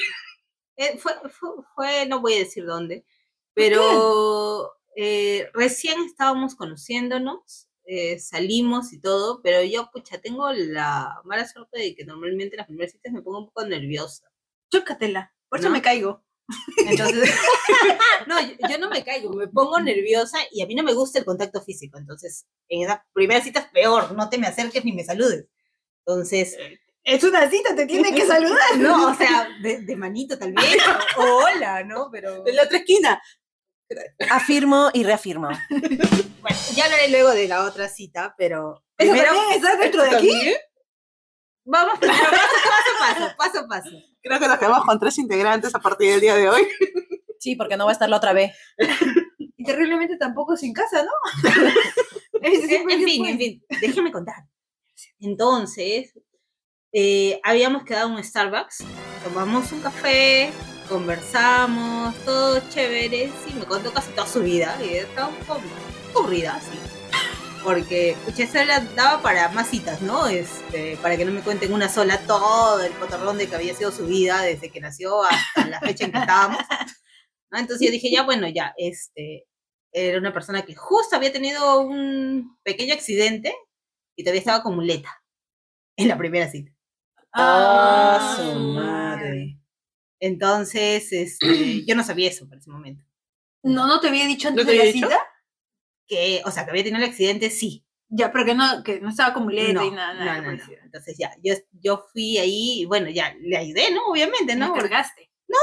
[0.77, 3.05] eh, fue, fue, fue- no voy a decir dónde,
[3.53, 11.47] pero eh, recién estábamos conociéndonos, eh, salimos y todo, pero yo, pucha, tengo la mala
[11.47, 14.29] suerte de que normalmente las primeras citas me pongo un poco nerviosa.
[14.69, 15.33] Chócatela.
[15.47, 15.73] Por eso ¿No?
[15.75, 16.21] me caigo.
[16.85, 17.33] Entonces,
[18.27, 21.19] no, yo, yo no me caigo, me pongo nerviosa y a mí no me gusta
[21.19, 21.97] el contacto físico.
[21.97, 25.47] Entonces, en esa primera cita es peor, no te me acerques ni me saludes.
[26.05, 26.57] Entonces,
[27.05, 28.59] Es una cita, te tiene que saludar.
[28.79, 30.77] no, o sea, de, de manito tal vez,
[31.17, 32.09] o, o hola, ¿no?
[32.11, 33.21] Pero De la otra esquina.
[34.29, 35.49] Afirmo y reafirmo.
[36.41, 40.15] bueno, ya hablaré luego de la otra cita, pero ¿Eso primero también está dentro de
[40.15, 40.29] aquí?
[40.29, 40.57] ¿También?
[41.67, 43.91] vamos paso, paso, paso, paso, a paso.
[44.21, 46.67] Creo que nos quedamos con tres integrantes a partir del día de hoy.
[47.39, 48.51] Sí, porque no va a estar la otra vez.
[49.57, 51.11] Y terriblemente tampoco sin casa, ¿no?
[52.41, 54.45] Ese En, fin, en fin, déjeme contar.
[55.19, 56.13] Entonces,
[56.91, 58.83] eh, habíamos quedado en un Starbucks,
[59.23, 60.51] tomamos un café,
[60.87, 65.61] conversamos, todo chévere, sí, me contó casi toda su vida y estaba un poco
[66.15, 66.77] aburrida, sí.
[67.63, 70.27] Porque, eso le daba para más citas, ¿no?
[70.27, 73.91] Este, para que no me cuenten una sola todo el cotorrón de que había sido
[73.91, 76.61] su vida desde que nació hasta la fecha en que estábamos.
[77.51, 77.59] ¿no?
[77.59, 79.45] Entonces yo dije, ya, bueno, ya, este,
[79.91, 83.53] era una persona que justo había tenido un pequeño accidente
[84.15, 85.21] y todavía estaba con muleta
[85.97, 86.71] en la primera cita.
[87.33, 89.56] Ah, su madre.
[90.19, 93.03] Entonces, este, yo no sabía eso para ese momento.
[93.63, 95.07] No, no te había dicho antes ¿No te de la dicho?
[95.07, 95.27] cita.
[96.07, 97.83] Que, o sea, que había tenido el accidente, sí.
[98.09, 100.41] Ya, pero que no, que no estaba con muleta no, y nada, nada.
[100.41, 100.57] no.
[100.83, 104.05] Entonces ya, yo, yo fui ahí, y bueno, ya le ayudé, ¿no?
[104.07, 104.67] Obviamente, ¿no?
[104.67, 105.29] ¿No Porque- cargaste?
[105.47, 105.57] No.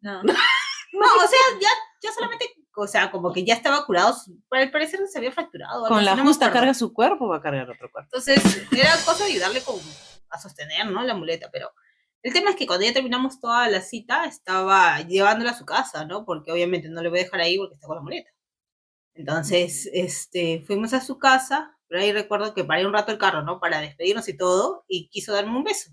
[0.00, 0.22] No.
[0.22, 0.32] No,
[1.24, 1.68] o sea, ya,
[2.00, 4.16] ya solamente, o sea, como que ya estaba curado,
[4.52, 5.88] el parecer se había fracturado.
[5.88, 8.08] Con la justa carga su cuerpo, va a cargar otro cuerpo.
[8.14, 9.74] Entonces, era cosa de ayudarle con,
[10.30, 11.02] a sostener, ¿no?
[11.02, 11.72] La muleta, pero
[12.22, 16.04] el tema es que cuando ya terminamos toda la cita, estaba llevándola a su casa,
[16.04, 16.24] ¿no?
[16.24, 18.30] Porque obviamente no le voy a dejar ahí porque está con la muleta.
[19.14, 23.42] Entonces, este, fuimos a su casa, pero ahí recuerdo que paré un rato el carro,
[23.42, 23.60] ¿no?
[23.60, 25.90] Para despedirnos y todo, y quiso darme un beso.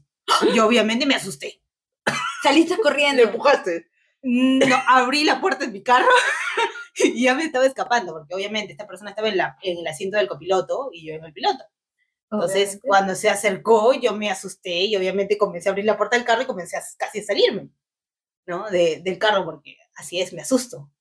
[0.55, 1.61] Yo obviamente me asusté.
[2.43, 3.23] Saliste Le corriendo.
[3.23, 3.87] empujaste.
[4.23, 6.09] No, abrí la puerta de mi carro
[6.97, 10.17] y ya me estaba escapando, porque obviamente esta persona estaba en, la, en el asiento
[10.17, 11.63] del copiloto y yo en el piloto.
[12.35, 12.87] Entonces, Obviamente.
[12.87, 16.43] cuando se acercó, yo me asusté y obviamente comencé a abrir la puerta del carro
[16.43, 17.69] y comencé a, casi a salirme,
[18.45, 18.69] ¿no?
[18.69, 20.91] De- del carro, porque así es, me asusto.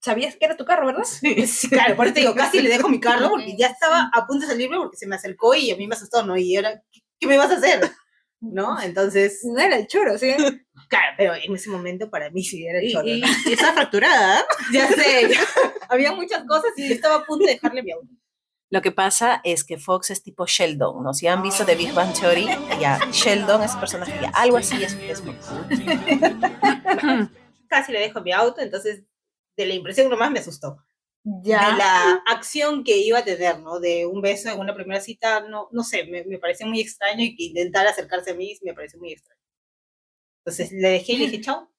[0.00, 1.04] Sabías que era tu carro, ¿verdad?
[1.46, 4.26] Sí, claro, por eso te digo, casi le dejo mi carro porque ya estaba a
[4.26, 6.36] punto de salirme porque se me acercó y a mí me asustó, ¿no?
[6.36, 7.90] Y ahora, ¿qué, qué me vas a hacer?
[8.40, 8.78] ¿No?
[8.82, 10.34] Entonces, No era el choro, ¿sí?
[10.90, 13.26] claro, pero en ese momento para mí sí era el Y, chorro, y- ¿no?
[13.46, 14.40] y estaba fracturada.
[14.40, 14.44] ¿eh?
[14.72, 15.40] Ya sé, ya.
[15.88, 18.06] había muchas cosas y estaba a punto de dejarle mi auto.
[18.74, 21.14] Lo que pasa es que Fox es tipo Sheldon, ¿no?
[21.14, 22.48] Si han visto The Big Bang Theory,
[22.80, 25.46] ya, Sheldon es personaje, ya, algo así es, es Fox.
[27.68, 29.04] Casi le dejo mi auto, entonces
[29.56, 30.84] de la impresión nomás me asustó.
[31.22, 31.70] Ya.
[31.70, 33.78] de la acción que iba a tener, ¿no?
[33.78, 37.22] De un beso en una primera cita, no, no sé, me, me pareció muy extraño
[37.22, 39.40] y que intentara acercarse a mí me pareció muy extraño.
[40.40, 41.70] Entonces le dejé y le dije chao.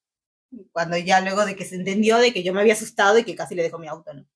[0.72, 3.36] Cuando ya luego de que se entendió de que yo me había asustado y que
[3.36, 4.26] casi le dejó mi auto, ¿no?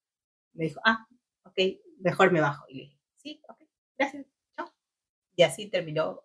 [0.52, 1.06] Me dijo, ah,
[1.44, 1.58] ok,
[2.00, 2.64] mejor me bajo.
[2.68, 3.62] Y le dije, sí, ok,
[3.98, 4.72] gracias, chao.
[5.36, 6.22] Y así terminó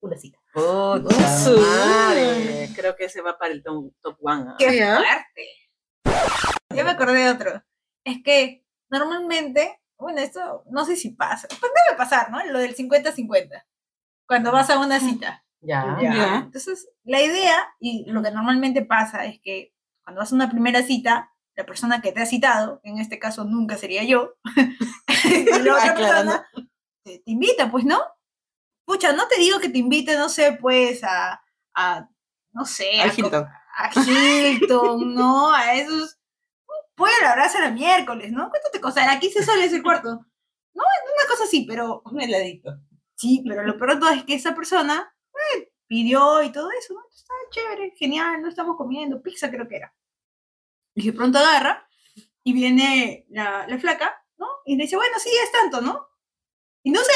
[0.00, 0.38] una cita.
[0.52, 2.70] Puta su- madre.
[2.74, 4.44] Creo que se va para el top, top one.
[4.48, 4.54] ¿ah?
[4.58, 6.56] ¡Qué fuerte!
[6.74, 7.62] Ya me acordé de otro.
[8.04, 11.48] Es que normalmente, bueno, esto no sé si pasa.
[11.48, 12.44] Pues debe pasar, ¿no?
[12.46, 13.64] Lo del 50-50.
[14.28, 15.44] Cuando vas a una cita.
[15.60, 15.96] Ya.
[16.00, 16.36] Ya.
[16.44, 19.72] Entonces, la idea y lo que normalmente pasa es que
[20.04, 23.44] cuando vas a una primera cita, la persona que te ha citado, en este caso
[23.44, 24.34] nunca sería yo,
[25.60, 26.48] y la otra persona
[27.02, 28.00] te, te invita, pues, ¿no?
[28.84, 31.42] Pucha, no te digo que te invite, no sé, pues, a,
[31.74, 32.08] a
[32.52, 33.46] no sé, a, Hilton.
[33.76, 35.52] a Hilton, ¿no?
[35.52, 36.18] A esos,
[36.94, 38.48] puede la abraza el miércoles, ¿no?
[38.48, 39.12] ¿Cuánto te costará?
[39.12, 40.08] Aquí se sale ese cuarto.
[40.08, 42.78] No, una cosa así, pero Un heladito.
[43.14, 45.14] Sí, pero lo peor de todo es que esa persona
[45.54, 47.00] eh, pidió y todo eso, ¿no?
[47.14, 49.94] Está chévere, genial, no estamos comiendo, pizza creo que era.
[50.94, 51.86] Y de pronto agarra
[52.42, 54.46] y viene la, la flaca, ¿no?
[54.64, 56.08] Y le dice, bueno, sí, es tanto, ¿no?
[56.82, 57.12] Y no sé,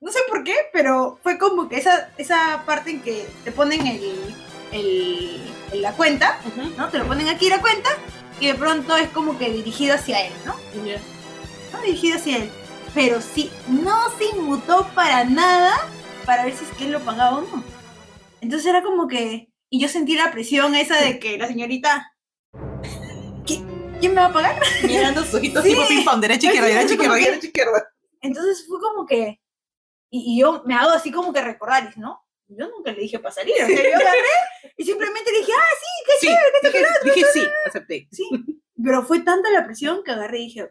[0.00, 3.86] no sé por qué, pero fue como que esa, esa parte en que te ponen
[3.86, 4.34] el,
[4.72, 6.40] el, la cuenta,
[6.76, 6.88] ¿no?
[6.88, 7.90] Te lo ponen aquí la cuenta
[8.40, 10.54] y de pronto es como que dirigido hacia él, ¿no?
[11.72, 11.80] ¿no?
[11.82, 12.50] dirigido hacia él.
[12.94, 15.72] Pero sí, no se inmutó para nada
[16.24, 17.64] para ver si es que él lo pagaba o no.
[18.40, 19.50] Entonces era como que.
[19.68, 22.14] Y yo sentí la presión esa de que la señorita.
[23.44, 23.66] ¿qui-
[24.04, 24.60] ¿Quién me va a pagar?
[24.84, 25.70] Mirando sus ojitos Sí.
[25.70, 27.88] tipo ping pong, derecha, izquierda, derecha, izquierda, derecha, izquierda.
[28.20, 29.40] Entonces fue como que.
[30.10, 32.20] Y, y yo me hago así como que recordar, ¿no?
[32.48, 33.54] Yo nunca le dije para salir.
[33.54, 34.28] O sea, yo agarré
[34.76, 38.08] y simplemente le dije, ah, sí, qué Sí, chévere, qué dije, dije sí, acepté.
[38.12, 38.28] Sí,
[38.84, 40.70] pero fue tanta la presión que agarré y dije.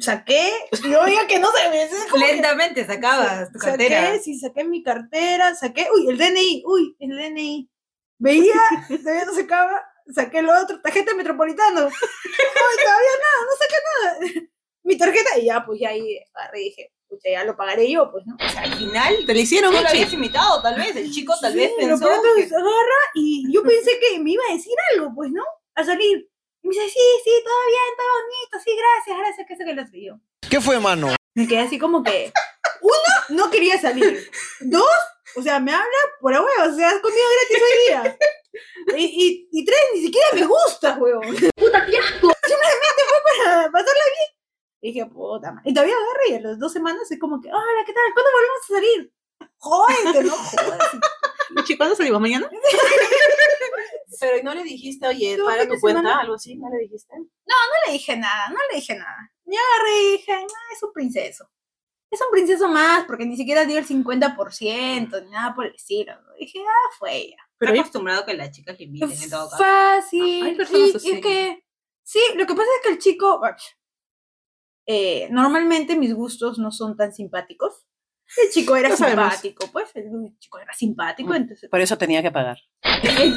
[0.00, 0.50] Saqué,
[0.84, 4.18] y oiga que no se como que- Lentamente sacabas tu saqué, cartera.
[4.18, 7.70] sí, saqué mi cartera, saqué, uy, el DNI, uy, el DNI.
[8.18, 8.54] Veía,
[8.88, 9.82] todavía no sacaba,
[10.14, 11.86] saqué lo otro, tarjeta metropolitano.
[11.86, 11.92] Uy,
[12.82, 13.76] todavía nada, no saqué
[14.34, 14.48] nada.
[14.84, 18.10] Mi tarjeta, y ya, pues ya ahí agarré y dije, pucha, ya lo pagaré yo,
[18.10, 18.36] pues, ¿no?
[18.36, 20.96] O sea, al final, Te le hicieron un lo habías invitado, tal vez.
[20.96, 24.30] El chico tal vez Sí, lo pensó pronto que- agarra y yo pensé que me
[24.30, 25.44] iba a decir algo, pues, ¿no?
[25.74, 26.30] A salir.
[26.62, 29.74] Y me dice, sí, sí, todo bien, todo bonito, sí, gracias, gracias, que eso que
[29.74, 30.20] lo yo.
[30.48, 31.14] ¿Qué fue, mano?
[31.34, 32.32] Me quedé así como que,
[32.80, 34.30] uno, no quería salir.
[34.60, 34.88] Dos,
[35.36, 35.86] o sea, me habla
[36.20, 38.18] por a huevo, o sea, has comido gratis hoy día.
[38.96, 41.20] Y, y, y tres, ni siquiera me gusta, huevo.
[41.20, 42.32] Puta, qué asco.
[42.42, 44.38] Simplemente fue para pasarla bien.
[44.80, 45.70] Y dije, puta madre.
[45.70, 48.04] Y todavía agarré y a las dos semanas es como que, hola, ¿qué tal?
[48.14, 49.12] ¿Cuándo volvemos a salir?
[49.58, 51.76] Jódete, no jodas.
[51.76, 52.20] ¿Cuándo salimos?
[52.20, 52.50] ¿Mañana?
[54.20, 56.20] Pero ¿y no le dijiste, oye, fin de tu cuenta, semana.
[56.20, 56.56] algo así?
[56.56, 57.14] ¿No le dijiste?
[57.16, 57.54] No
[57.86, 59.32] le dije nada, no le dije nada.
[59.44, 61.50] Yo agarré y dije, no, es un princeso.
[62.10, 66.14] Es un princeso más, porque ni siquiera dio el 50%, ni nada por el estilo.
[66.22, 66.34] ¿no?
[66.34, 67.47] Dije, ah, fue ella.
[67.58, 69.62] Pero Estoy ahí- acostumbrado a que las chicas le inviten en todo caso.
[69.62, 70.44] Fácil.
[70.46, 71.10] Hay personas y- y así.
[71.12, 71.64] es que,
[72.04, 73.40] sí, lo que pasa es que el chico,
[74.86, 77.84] eh, normalmente mis gustos no son tan simpáticos.
[78.36, 79.24] El chico era sabemos.
[79.32, 80.04] simpático, pues, el
[80.38, 82.58] chico era simpático, entonces, Por eso tenía que pagar.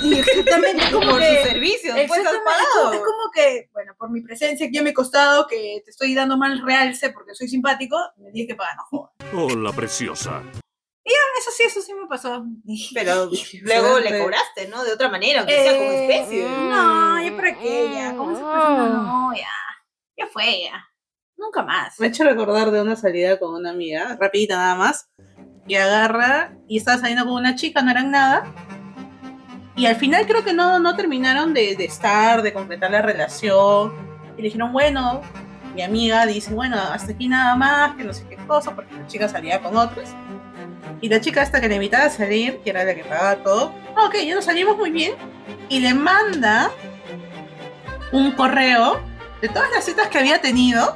[0.04, 2.94] y exactamente como Por que, sus servicios, pues has Exactamente, es como- pagado.
[2.94, 6.38] es como que, bueno, por mi presencia aquí a mi costado, que te estoy dando
[6.38, 9.14] mal realce porque soy simpático, me dije que pagar, no jodas.
[9.34, 10.44] Hola, preciosa.
[11.04, 12.46] Eso sí, eso sí me pasó.
[12.94, 13.30] Pero
[13.64, 14.84] luego le cobraste, ¿no?
[14.84, 16.44] De otra manera, aunque sea como eh, especie.
[16.44, 19.50] No, ya para qué, ya, como esa persona, no, ya,
[20.18, 20.88] ya fue, ya.
[21.36, 22.00] Nunca más.
[22.00, 25.10] Me ha hecho recordar de una salida con una amiga, rapidita nada más,
[25.68, 28.54] y agarra y estaba saliendo con una chica, no eran nada.
[29.76, 33.94] Y al final creo que no, no terminaron de, de estar, de completar la relación.
[34.38, 35.22] Y le dijeron, bueno,
[35.74, 39.08] mi amiga dice, bueno, hasta aquí nada más, que no sé qué cosa, porque la
[39.08, 40.10] chica salía con otros.
[41.02, 43.74] Y la chica hasta que le invitaba a salir, que era la que pagaba todo,
[43.96, 45.14] "Ah, ok, ya nos salimos muy bien.
[45.68, 46.72] Y le manda
[48.12, 49.02] un correo
[49.42, 50.96] de todas las citas que había tenido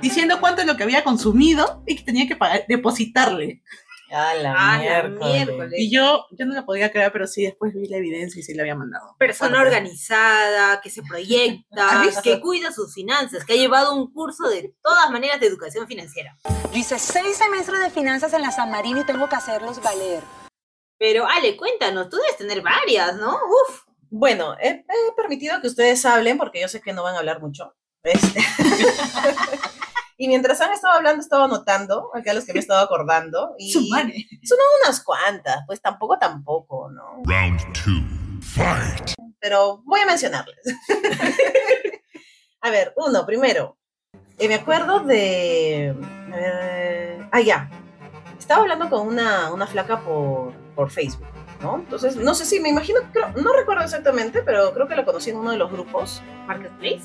[0.00, 2.36] diciendo cuánto es lo que había consumido y que tenía que
[2.68, 3.60] depositarle.
[4.10, 5.32] A la Ah, la miércoles.
[5.32, 5.74] miércoles.
[5.80, 8.54] Y yo, yo no la podía creer, pero sí después vi la evidencia y sí
[8.54, 9.16] la había mandado.
[9.18, 9.68] Persona Aparte.
[9.68, 15.10] organizada, que se proyecta, que cuida sus finanzas, que ha llevado un curso de todas
[15.10, 16.36] maneras de educación financiera.
[16.72, 20.22] Yo hice seis semestres de finanzas en la San Marino y tengo que hacerlos valer.
[20.98, 23.34] Pero, Ale, cuéntanos, tú debes tener varias, ¿no?
[23.34, 23.82] Uf.
[24.08, 27.40] Bueno, he, he permitido que ustedes hablen porque yo sé que no van a hablar
[27.42, 27.74] mucho.
[28.04, 28.40] Este.
[30.18, 33.54] y mientras han estado hablando, estaba anotando acá los que me he estado acordando.
[33.58, 37.22] Y son unas cuantas, pues tampoco, tampoco, ¿no?
[37.24, 38.02] Round two.
[38.40, 39.12] Fight.
[39.40, 40.58] Pero voy a mencionarles.
[42.60, 43.76] a ver, uno, primero.
[44.38, 45.94] eh, me acuerdo de.
[46.32, 47.70] a ver, ah, ya.
[48.38, 51.26] Estaba hablando con una, una flaca por, por Facebook,
[51.60, 51.76] ¿no?
[51.76, 55.30] Entonces, no sé si me imagino, creo- no recuerdo exactamente, pero creo que la conocí
[55.30, 56.22] en uno de los grupos.
[56.46, 57.02] Marketplace.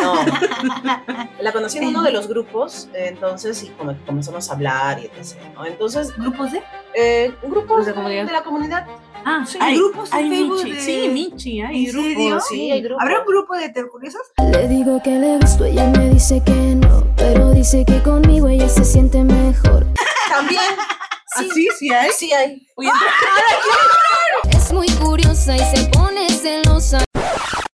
[0.00, 0.14] No.
[1.40, 5.36] la conocí en uno de los grupos, entonces, y como- comenzamos a hablar y etc.
[5.54, 5.66] ¿no?
[5.66, 6.62] Entonces, ¿Grupos de?
[6.94, 8.26] eh, grupos ¿De de, la comunidad?
[8.26, 8.86] de la comunidad.
[9.24, 10.72] Ah, sí, Hay- grupos en hay Facebook Michi.
[10.72, 12.12] de- Sí, Michi, hay ¿En grupos.
[12.12, 12.40] serio?
[12.40, 13.02] Sí, hay grupos.
[13.02, 14.22] ¿Habrá un grupo de tercuriosos?
[14.52, 18.68] Le digo que le gusto, ella me dice que no, pero dice que conmigo ella
[18.68, 19.84] se siente mejor.
[20.30, 20.62] También.
[21.38, 22.10] Ah, sí, sí hay.
[22.12, 22.66] Sí hay.
[22.76, 22.90] Oye,
[24.50, 27.04] Es muy curiosa y se pone celosa.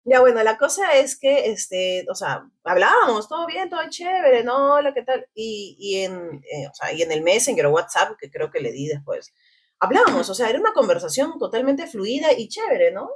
[0.05, 4.75] Ya, bueno, la cosa es que, este, o sea, hablábamos, todo bien, todo chévere, no,
[4.75, 5.27] hola, ¿qué tal?
[5.33, 8.61] Y, y, en, eh, o sea, y en el Messenger o WhatsApp, que creo que
[8.61, 9.33] le di después,
[9.79, 13.11] hablábamos, o sea, era una conversación totalmente fluida y chévere, ¿no?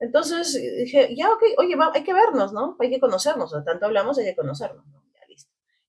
[0.00, 2.76] Entonces dije, ya, ok, oye, va- hay que vernos, ¿no?
[2.80, 4.97] Hay que conocernos, o sea, tanto hablamos, hay que conocernos, ¿no?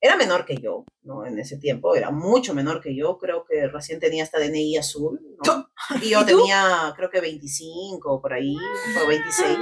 [0.01, 1.25] Era menor que yo, ¿no?
[1.25, 5.19] En ese tiempo, era mucho menor que yo, creo que recién tenía hasta DNI azul,
[5.45, 5.69] ¿no?
[6.01, 8.55] Y yo ¿Y tenía, creo que 25 por ahí,
[9.03, 9.57] o 26.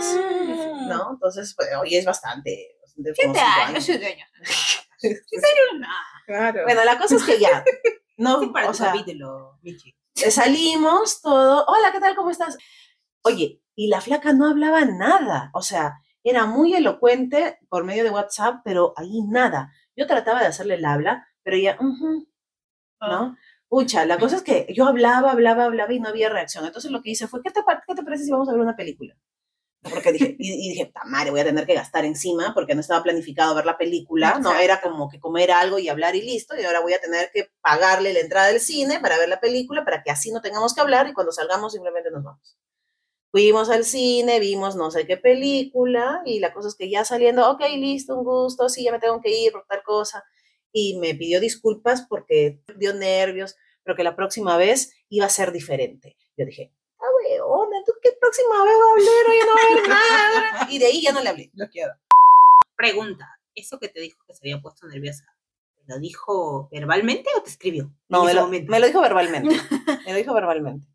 [0.88, 1.12] ¿no?
[1.14, 2.78] Entonces, pues, oye, es bastante.
[2.82, 4.28] bastante Siete cinco años, siete años.
[5.04, 5.94] Años, nada.
[6.26, 6.64] claro.
[6.64, 7.64] Bueno, la cosa es que ya,
[8.18, 9.96] no, Sí, para o sea, capítulo, Michi.
[10.16, 12.16] eh, salimos todo, hola, ¿qué tal?
[12.16, 12.58] ¿Cómo estás?
[13.22, 18.10] Oye, y la flaca no hablaba nada, o sea, era muy elocuente por medio de
[18.10, 19.72] WhatsApp, pero ahí nada.
[19.98, 22.28] Yo trataba de hacerle el habla, pero ella, ujú,
[23.02, 23.38] ¿no?
[23.70, 26.66] Pucha, la cosa es que yo hablaba, hablaba, hablaba y no había reacción.
[26.66, 28.76] Entonces lo que hice fue, ¿qué te, qué te parece si vamos a ver una
[28.76, 29.16] película?
[29.90, 32.82] Porque dije, y, y dije, "Ta madre, voy a tener que gastar encima porque no
[32.82, 36.56] estaba planificado ver la película, no, era como que comer algo y hablar y listo,
[36.60, 39.86] y ahora voy a tener que pagarle la entrada del cine para ver la película,
[39.86, 42.58] para que así no tengamos que hablar y cuando salgamos simplemente nos vamos.
[43.32, 47.50] Fuimos al cine, vimos no sé qué película y la cosa es que ya saliendo,
[47.52, 50.24] ok, listo, un gusto, sí, ya me tengo que ir por tal cosa.
[50.72, 55.52] Y me pidió disculpas porque dio nervios, pero que la próxima vez iba a ser
[55.52, 56.16] diferente.
[56.38, 59.30] Yo dije, ah, weona, ¿tú qué próxima vez va a hablar?
[59.30, 60.68] Oye, no va a haber nada.
[60.72, 61.50] Y de ahí ya no le hablé.
[61.54, 61.94] Bloqueado.
[62.76, 65.26] Pregunta, ¿eso que te dijo que se había puesto nerviosa,
[65.76, 67.92] ¿te lo dijo verbalmente o te escribió?
[68.08, 69.56] No, me lo, me lo dijo verbalmente.
[70.06, 70.86] Me lo dijo verbalmente.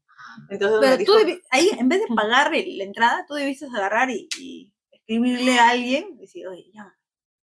[0.48, 4.28] Entonces Pero dijo, tú, ahí, en vez de pagarle la entrada, tú debiste agarrar y,
[4.38, 6.96] y escribirle a alguien y decir, oye, llámame.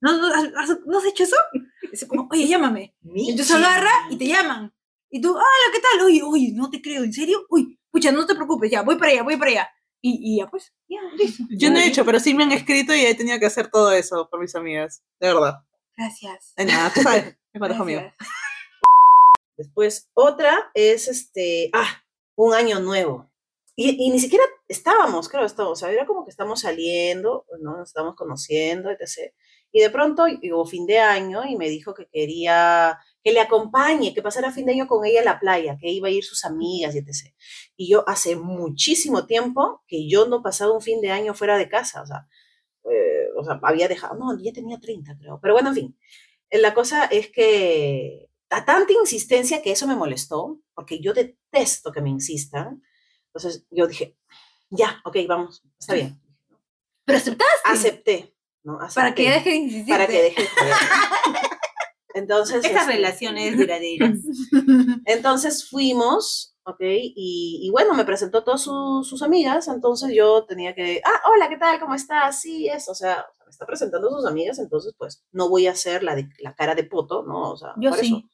[0.02, 1.36] ¿No, no, has, ¿no has hecho eso?
[1.92, 2.96] Dice como, oye, llámame.
[3.04, 3.68] Y entonces Michi.
[3.68, 4.74] agarra y te llaman.
[5.10, 6.06] Y tú, hola, ¿qué tal?
[6.06, 7.46] Oye, oye, no te creo, ¿en serio?
[7.50, 9.70] Uy, pucha, no te preocupes, ya, voy para allá, voy para allá.
[10.02, 11.44] Y, y ya, pues, ya, listo.
[11.58, 13.92] Yo no he hecho, pero sí me han escrito y he tenido que hacer todo
[13.92, 15.04] eso por mis amigas.
[15.20, 15.62] De verdad.
[15.98, 16.54] Gracias.
[16.56, 17.36] De nada, tú sabes.
[17.56, 18.14] Es.
[19.56, 22.04] Después, otra es este, ah,
[22.36, 23.32] un año nuevo.
[23.76, 27.78] Y, y ni siquiera estábamos, creo, estábamos, o sea, era como que estamos saliendo, ¿no?
[27.78, 29.34] Nos estamos conociendo, etc.
[29.72, 34.14] Y de pronto llegó fin de año y me dijo que quería que le acompañe,
[34.14, 36.46] que pasara fin de año con ella en la playa, que iba a ir sus
[36.46, 37.34] amigas etc.
[37.76, 41.68] Y yo hace muchísimo tiempo que yo no pasaba un fin de año fuera de
[41.68, 42.28] casa, o sea,
[42.90, 45.98] eh, o sea, había dejado, no, ya tenía 30 creo, pero bueno, en fin,
[46.52, 52.02] la cosa es que a tanta insistencia que eso me molestó, porque yo detesto que
[52.02, 52.82] me insistan,
[53.28, 54.18] entonces yo dije,
[54.70, 56.22] ya, ok, vamos, está bien.
[57.06, 57.54] Pero aceptaste.
[57.66, 58.80] Acepté, ¿no?
[58.94, 59.94] Para que deje de insistir.
[59.94, 60.50] Para que deje de.
[62.14, 64.20] Entonces, Estas este, relaciones duraderas.
[65.06, 66.80] Entonces fuimos, ¿ok?
[66.80, 71.50] Y, y bueno, me presentó todas su- sus amigas, entonces yo tenía que, ah, hola,
[71.50, 71.78] ¿qué tal?
[71.80, 72.40] ¿Cómo estás?
[72.40, 76.04] Sí, eso, o sea, me está presentando sus amigas, entonces pues no voy a hacer
[76.04, 77.52] la, de- la cara de poto, ¿no?
[77.52, 78.06] O sea, Yo por sí.
[78.08, 78.30] eso,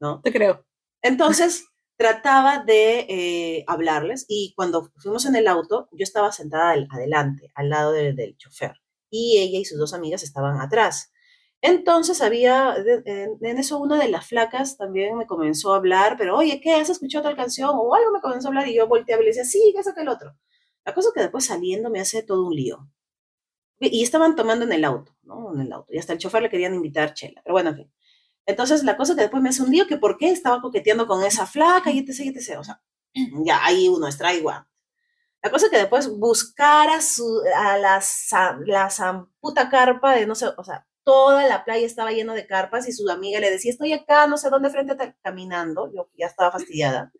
[0.00, 0.20] ¿no?
[0.22, 0.64] Te creo.
[1.02, 6.88] Entonces trataba de eh, hablarles y cuando fuimos en el auto, yo estaba sentada al-
[6.90, 8.74] adelante, al lado de- del chofer,
[9.10, 11.12] y ella y sus dos amigas estaban atrás.
[11.62, 16.36] Entonces había, en, en eso una de las flacas también me comenzó a hablar, pero
[16.36, 16.74] oye, ¿qué?
[16.74, 17.70] ¿Has escuchado tal canción?
[17.74, 19.94] O algo me comenzó a hablar y yo volteaba y le decía, sí, que eso
[19.94, 20.36] que el otro.
[20.84, 22.88] La cosa es que después saliendo me hace todo un lío.
[23.80, 25.54] Y y estaban tomando en el auto, ¿no?
[25.54, 25.92] En el auto.
[25.92, 27.40] Y hasta el chofer le querían invitar chela.
[27.44, 27.92] Pero bueno, en fin.
[28.46, 31.22] Entonces la cosa que después me hace un lío que por qué estaba coqueteando con
[31.24, 32.58] esa flaca y etc, etc.
[32.58, 32.80] O sea,
[33.44, 34.64] ya ahí uno extrae igual.
[35.42, 38.02] La cosa que después buscar a, su, a la,
[38.66, 42.88] la zamputa carpa de no sé, o sea, toda la playa estaba llena de carpas
[42.88, 45.92] y su amiga le decía, estoy acá, no sé dónde, frente a tal", caminando.
[45.94, 47.12] Yo ya estaba fastidiada.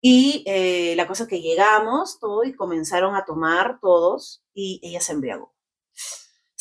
[0.00, 5.12] Y eh, la cosa que llegamos, todo, y comenzaron a tomar todos, y ella se
[5.12, 5.54] embriagó.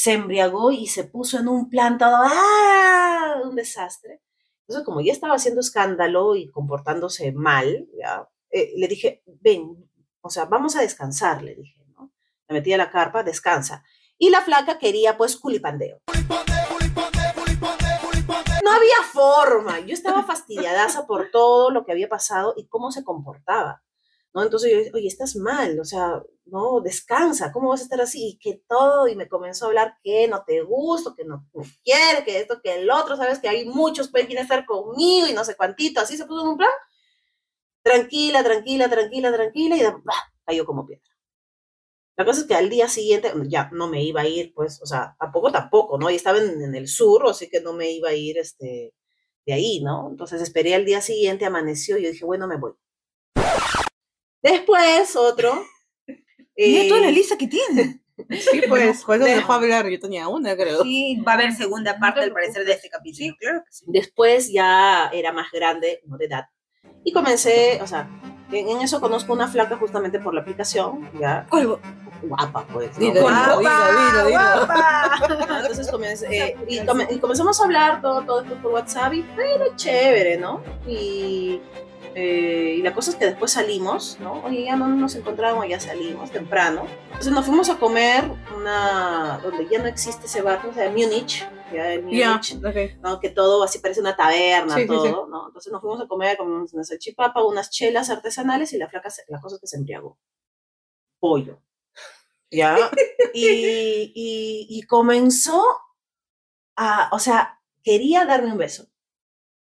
[0.02, 3.40] Se embriagó y se puso en un plan todo, ¡ah!
[3.44, 4.24] Un desastre.
[4.62, 7.88] Entonces, como ya estaba haciendo escándalo y comportándose mal,
[8.50, 9.88] eh, le dije, ven,
[10.22, 12.12] o sea, vamos a descansar, le dije, ¿no?
[12.48, 13.84] Me metí a la carpa, descansa.
[14.18, 16.00] Y la flaca quería, pues, culipandeo.
[18.64, 19.82] No había forma.
[19.82, 23.84] Yo estaba fastidiadaza por todo lo que había pasado y cómo se comportaba.
[24.34, 24.44] ¿No?
[24.44, 28.30] Entonces yo dije, oye, estás mal, o sea, no, descansa, ¿cómo vas a estar así?
[28.30, 31.64] Y que todo, y me comenzó a hablar que no te gusto, que no me
[31.84, 35.34] quiere, que esto, que el otro, sabes que hay muchos que quieren estar conmigo y
[35.34, 36.72] no sé cuántito, así se puso en un plan.
[37.84, 41.04] Tranquila, tranquila, tranquila, tranquila, y bah, cayó como piedra.
[42.18, 44.86] La cosa es que al día siguiente ya no me iba a ir, pues, o
[44.86, 46.10] sea, tampoco, tampoco, ¿no?
[46.10, 48.94] Y estaba en, en el sur, así que no me iba a ir, este,
[49.46, 50.10] de ahí, ¿no?
[50.12, 52.74] Entonces esperé al día siguiente, amaneció, y yo dije, bueno, me voy.
[54.42, 55.64] Después, otro.
[56.58, 57.98] Mira toda la eh, lista que tiene.
[58.30, 59.88] Sí, pues, pues de- dejó hablar.
[59.90, 60.84] Yo tenía una, creo.
[60.84, 63.36] Sí, Va a haber segunda parte, al parecer, de este capítulo.
[63.40, 63.86] claro que sí.
[63.88, 66.46] Después ya era más grande, no de edad.
[67.04, 68.08] Y comencé, o sea,
[68.52, 71.48] en, en eso conozco una flaca justamente por la aplicación, ya
[72.22, 72.92] guapa, pues.
[73.00, 73.06] ¿no?
[73.08, 75.48] Dilo, Guapa, dilo, dilo, dilo.
[75.48, 75.58] ¿no?
[75.62, 79.24] Entonces comencé, eh, y, come- y comenzamos a hablar todo, todo esto por WhatsApp y
[79.36, 80.62] pero chévere, ¿no?
[80.88, 81.60] Y,
[82.16, 84.44] eh, y la cosa es que después salimos, ¿no?
[84.44, 86.86] Oye, ya no nos encontramos, ya salimos temprano.
[87.06, 88.24] Entonces nos fuimos a comer
[88.56, 92.56] una, donde ya no existe ese bar, o sea, Múnich, ya en Múnich.
[92.56, 93.02] ok.
[93.02, 93.20] ¿no?
[93.20, 95.32] Que todo así parece una taberna, Sí, sí, todo, sí.
[95.32, 95.48] ¿no?
[95.48, 99.24] Entonces nos fuimos a comer, comimos una salchipapa, unas chelas artesanales y la flaca, se-
[99.28, 100.18] la cosa es que se embriagó.
[101.20, 101.62] Pollo.
[102.50, 102.76] ¿Ya?
[103.34, 103.48] Y,
[104.14, 105.64] y, y comenzó
[106.76, 108.88] a, o sea, quería darme un beso.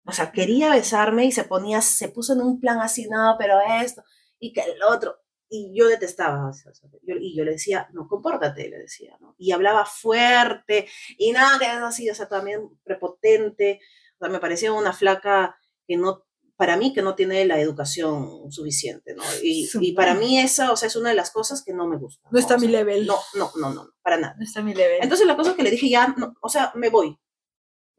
[0.04, 3.54] O sea, quería besarme y se ponía, se puso en un plan así, no, pero
[3.82, 4.02] esto,
[4.38, 5.16] y que el otro.
[5.48, 9.34] Y yo detestaba, o sea, yo- y yo le decía, no, compórtate, le decía, ¿no?
[9.38, 10.88] Y hablaba fuerte,
[11.18, 13.80] y nada, que es así, o sea, también prepotente.
[14.18, 16.24] O sea, me parecía una flaca que no,
[16.56, 19.22] para mí, que no tiene la educación suficiente, ¿no?
[19.42, 21.96] Y, y para mí esa, o sea, es una de las cosas que no me
[21.98, 22.28] gusta.
[22.30, 23.06] No está a O mi sea, level.
[23.06, 24.34] No, no, no, no, para nada.
[24.38, 25.00] No está a mi level.
[25.02, 27.18] Entonces la cosa es que le dije, ya, no, o sea, me voy,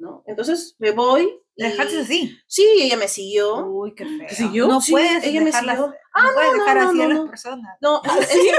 [0.04, 0.24] ¿no?
[0.28, 1.34] Entonces me voy.
[1.56, 2.38] ¿La dejaste y- así?
[2.48, 3.66] Sí, ella me siguió.
[3.66, 4.30] Uy, qué feo.
[4.30, 4.68] siguió?
[4.68, 5.88] No Sí, puedes ella me dejarlas, siguió.
[5.92, 7.28] no Ah, puedes no, dejar no, así no, a las no.
[7.30, 7.78] personas.
[7.82, 8.52] No, Así,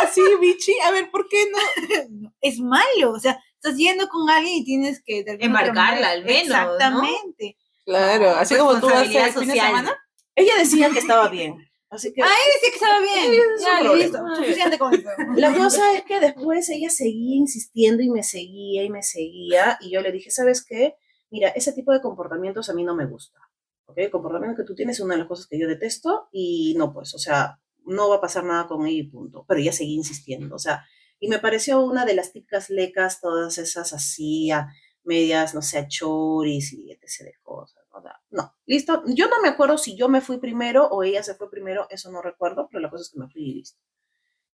[0.00, 0.72] así, bichi.
[0.80, 2.32] A ver, ¿por qué no?
[2.40, 6.74] Es malo, o sea, estás yendo con alguien y tienes que Embarcarla, al menos, ¿no?
[6.74, 7.56] Exactamente.
[7.84, 9.96] Claro, así Pues como tú haces el fin de semana.
[10.34, 11.65] ella decía que estaba bien.
[11.88, 13.32] Así que Ay, decía que estaba bien.
[13.32, 13.94] Sí, Ya, problema.
[13.94, 14.36] listo.
[14.36, 15.08] Suficiente con eso.
[15.36, 19.90] la cosa es que después ella seguía insistiendo y me seguía y me seguía y
[19.90, 20.96] yo le dije, ¿sabes qué?
[21.30, 23.38] Mira, ese tipo de comportamientos a mí no me gusta.
[23.86, 23.98] ¿Ok?
[23.98, 26.92] El comportamiento que tú tienes es una de las cosas que yo detesto y no,
[26.92, 29.44] pues, o sea, no va a pasar nada con ella y punto.
[29.46, 30.84] Pero ella seguía insistiendo, o sea,
[31.18, 34.68] y me pareció una de las típicas lecas, todas esas así, a
[35.04, 37.20] medias, no sé, a choris y etc.
[37.20, 37.85] de cosas.
[37.96, 39.02] O sea, no, listo.
[39.06, 42.10] Yo no me acuerdo si yo me fui primero o ella se fue primero, eso
[42.10, 43.80] no recuerdo, pero la cosa es que me fui y listo.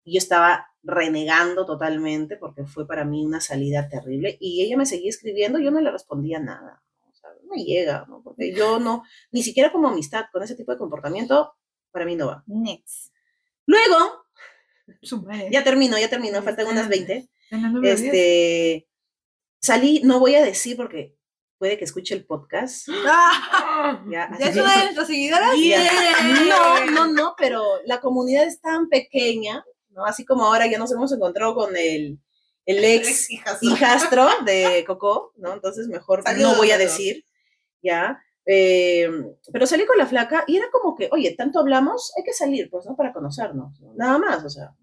[0.05, 4.87] Y yo estaba renegando totalmente porque fue para mí una salida terrible y ella me
[4.87, 6.83] seguía escribiendo, yo no le respondía nada.
[7.11, 8.23] O sea, no me llega, ¿no?
[8.23, 11.55] Porque yo no, ni siquiera como amistad con ese tipo de comportamiento,
[11.91, 12.45] para mí no va.
[12.47, 13.13] Next.
[13.67, 14.25] Luego,
[15.51, 17.29] ya termino, ya termino, faltan unas 20.
[17.51, 18.01] Ganando los días.
[18.01, 18.89] Este,
[19.61, 21.17] salí, no voy a decir porque
[21.63, 22.89] puede que escuche el podcast.
[23.07, 25.55] Ah, Ya, ¿Ya así es una de nuestras seguidoras?
[26.49, 30.05] No, no, no, pero la comunidad es tan pequeña, ¿no?
[30.05, 32.19] Así como ahora ya nos hemos encontrado con el,
[32.67, 35.53] el ex hijastro de Coco, ¿no?
[35.53, 37.25] Entonces mejor Saludos no voy a decir,
[37.81, 38.21] ¿ya?
[38.45, 39.09] Eh,
[39.53, 42.71] pero salí con la flaca y era como que, oye, tanto hablamos, hay que salir,
[42.71, 42.97] pues, ¿no?
[42.97, 43.95] Para conocernos, ¿no?
[43.95, 44.75] nada más, o sea.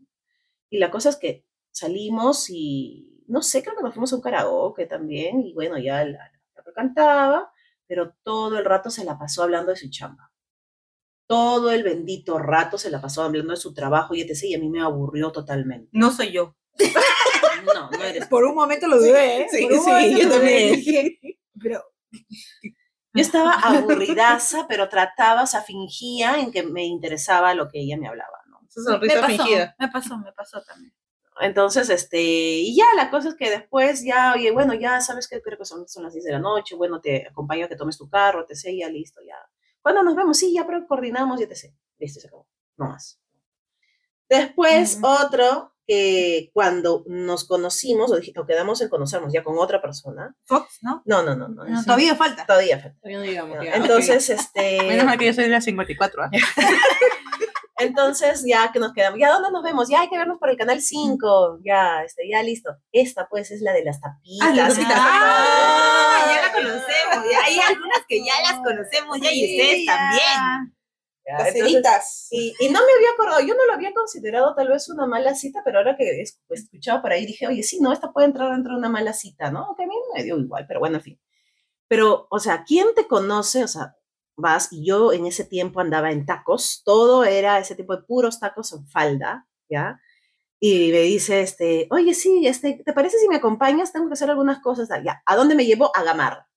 [0.69, 4.21] Y la cosa es que salimos y, no sé, creo que nos fuimos a un
[4.21, 6.31] karaoke también, y bueno, ya la,
[6.73, 7.51] cantaba,
[7.87, 10.31] pero todo el rato se la pasó hablando de su chamba.
[11.27, 14.43] Todo el bendito rato se la pasó hablando de su trabajo y etc.
[14.43, 15.89] Y a mí me aburrió totalmente.
[15.93, 16.55] No soy yo.
[17.75, 19.47] No, no eres Por un momento lo dudé, ¿eh?
[19.51, 20.75] Sí, Por un sí, yo también.
[20.75, 21.19] Dije,
[21.61, 27.79] Pero, Yo estaba aburridaza, pero trataba, o sea, fingía en que me interesaba lo que
[27.81, 28.59] ella me hablaba, ¿no?
[28.67, 29.75] Esa me sonrisa pasó, fingida.
[29.77, 30.93] me pasó, me pasó también.
[31.39, 35.41] Entonces, este, y ya la cosa es que después ya, oye, bueno, ya sabes que
[35.41, 37.97] creo que son, son las 10 de la noche, bueno, te acompaño a que tomes
[37.97, 39.37] tu carro, te sé, ya listo, ya.
[39.81, 40.37] ¿Cuándo nos vemos?
[40.37, 41.73] Sí, ya pero coordinamos, ya te sé.
[41.97, 42.47] Listo, se acabó.
[42.77, 43.19] No más.
[44.27, 45.07] Después, Ujú.
[45.07, 50.35] otro que cuando nos conocimos o, quedamos en conocernos ya con otra persona.
[50.43, 51.01] Fox, ¿no?
[51.05, 51.65] No, no, no, no.
[51.65, 52.45] No, todavía falta.
[52.45, 52.99] Todavía falta.
[52.99, 53.63] Todavía no llegamos, ¿no?
[53.63, 54.83] Entonces, este.
[54.83, 56.29] Menos mal que yo soy de la 54, ¿ah?
[57.79, 59.89] Entonces, ya que nos quedamos, ¿ya dónde nos vemos?
[59.89, 62.75] Ya hay que vernos por el canal 5, ya, este, ya listo.
[62.91, 64.47] Esta, pues, es la de las tapitas.
[64.49, 64.97] Ah, las tapitas.
[64.99, 67.31] Ah, ya la conocemos.
[67.31, 69.95] ya hay algunas que ya las conocemos ya y ustedes ya.
[69.95, 70.75] también.
[71.25, 72.27] Ya, Las entonces, ceritas.
[72.31, 75.35] y, y no me había acordado, yo no lo había considerado tal vez una mala
[75.35, 78.51] cita, pero ahora que es- escuchaba por ahí dije, oye, sí, no, esta puede entrar
[78.51, 79.75] dentro de una mala cita, ¿no?
[79.77, 81.21] Que a mí me dio igual, pero bueno, en fin.
[81.87, 83.63] Pero, o sea, ¿quién te conoce?
[83.63, 83.95] O sea,
[84.39, 88.39] vas, y yo en ese tiempo andaba en tacos, todo era ese tipo de puros
[88.39, 89.99] tacos en falda, ¿ya?
[90.59, 93.93] Y me dice, este, oye, sí, este, ¿te parece si me acompañas?
[93.93, 94.89] Tengo que hacer algunas cosas.
[95.03, 95.95] Ya, ¿a dónde me llevo?
[95.95, 96.49] A Gamarra.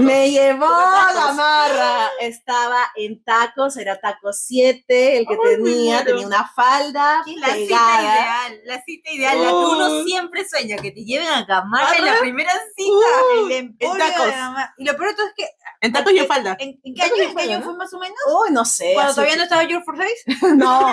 [0.00, 1.12] Me llevó a.
[1.12, 2.08] Gamarra.
[2.20, 8.02] Estaba en tacos, era taco 7, el que tenía, tenía una falda La cita pegada.
[8.02, 12.04] ideal, la cita ideal, la que uno siempre sueña, que te lleven a Gamarra en
[12.06, 13.50] la primera cita.
[13.50, 14.32] El de tacos.
[14.78, 15.44] Y lo peor de todo es que,
[15.86, 16.56] En tacos y en falda.
[16.58, 18.18] ¿en, en qué año, y en qué año falda, fue más o menos?
[18.42, 18.92] Uy, no sé.
[18.94, 20.54] Cuando todavía no estaba Your for Face.
[20.56, 20.92] No,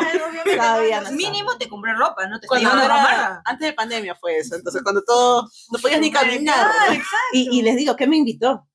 [0.56, 1.12] todavía no.
[1.12, 4.56] Mínimo te compré ropa, no te Cuando a era- antes de pandemia fue eso.
[4.56, 5.50] Entonces, cuando todo.
[5.72, 6.72] No podías ni caminar.
[6.88, 7.08] Exacto.
[7.34, 8.68] Y, y les digo, ¿qué me invitó?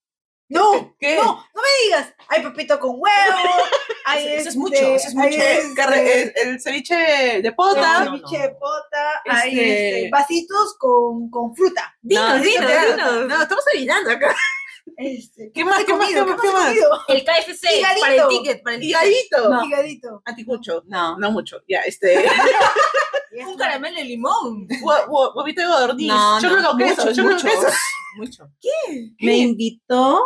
[0.51, 1.17] No, ¿Qué?
[1.17, 2.15] no, no me digas.
[2.29, 3.05] Hay papito con huevo.
[4.07, 5.43] hay Eso es este, mucho, eso es hay mucho.
[5.43, 7.99] este, el, el ceviche de el pota.
[8.05, 8.43] no, ceviche no.
[8.45, 11.95] de pota, hay Este- este, vasitos con, con fruta.
[12.01, 13.29] Dinos, No, dinos, no, dinos.
[13.29, 14.35] No, estamos adivinando acá.
[15.01, 17.15] Este, ¿Qué más, qué más, qué más, ¿Qué qué?
[17.15, 18.01] El KFC, Higadito.
[18.01, 18.97] para el ticket, para el ticket.
[19.01, 19.49] Higadito.
[19.49, 19.65] No.
[19.65, 20.23] Higadito.
[20.25, 20.83] Anticucho.
[20.87, 21.17] No.
[21.19, 21.59] No mucho.
[21.69, 22.25] Ya, este.
[23.47, 24.67] Un caramelo de limón.
[24.67, 26.09] hue- hue- Huevito de codorniz.
[26.09, 27.05] No, Choclo no, con queso.
[27.07, 27.47] mucho, mucho.
[27.47, 27.67] queso.
[28.17, 28.49] Mucho.
[29.21, 30.21] Me invitó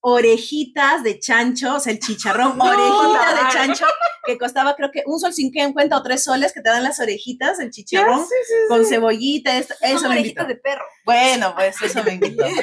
[0.00, 3.86] orejitas de chancho, o sea, el chicharrón, No, orejitas de chancho,
[4.24, 7.58] que costaba creo que un sol cincuenta o tres soles que te dan las orejitas,
[7.58, 8.68] el chicharrón, Sí, sí, sí.
[8.68, 10.42] con cebollita, esto- eso Son me invitó.
[10.42, 10.84] orejitas de perro.
[11.04, 12.44] Bueno, pues eso me invitó.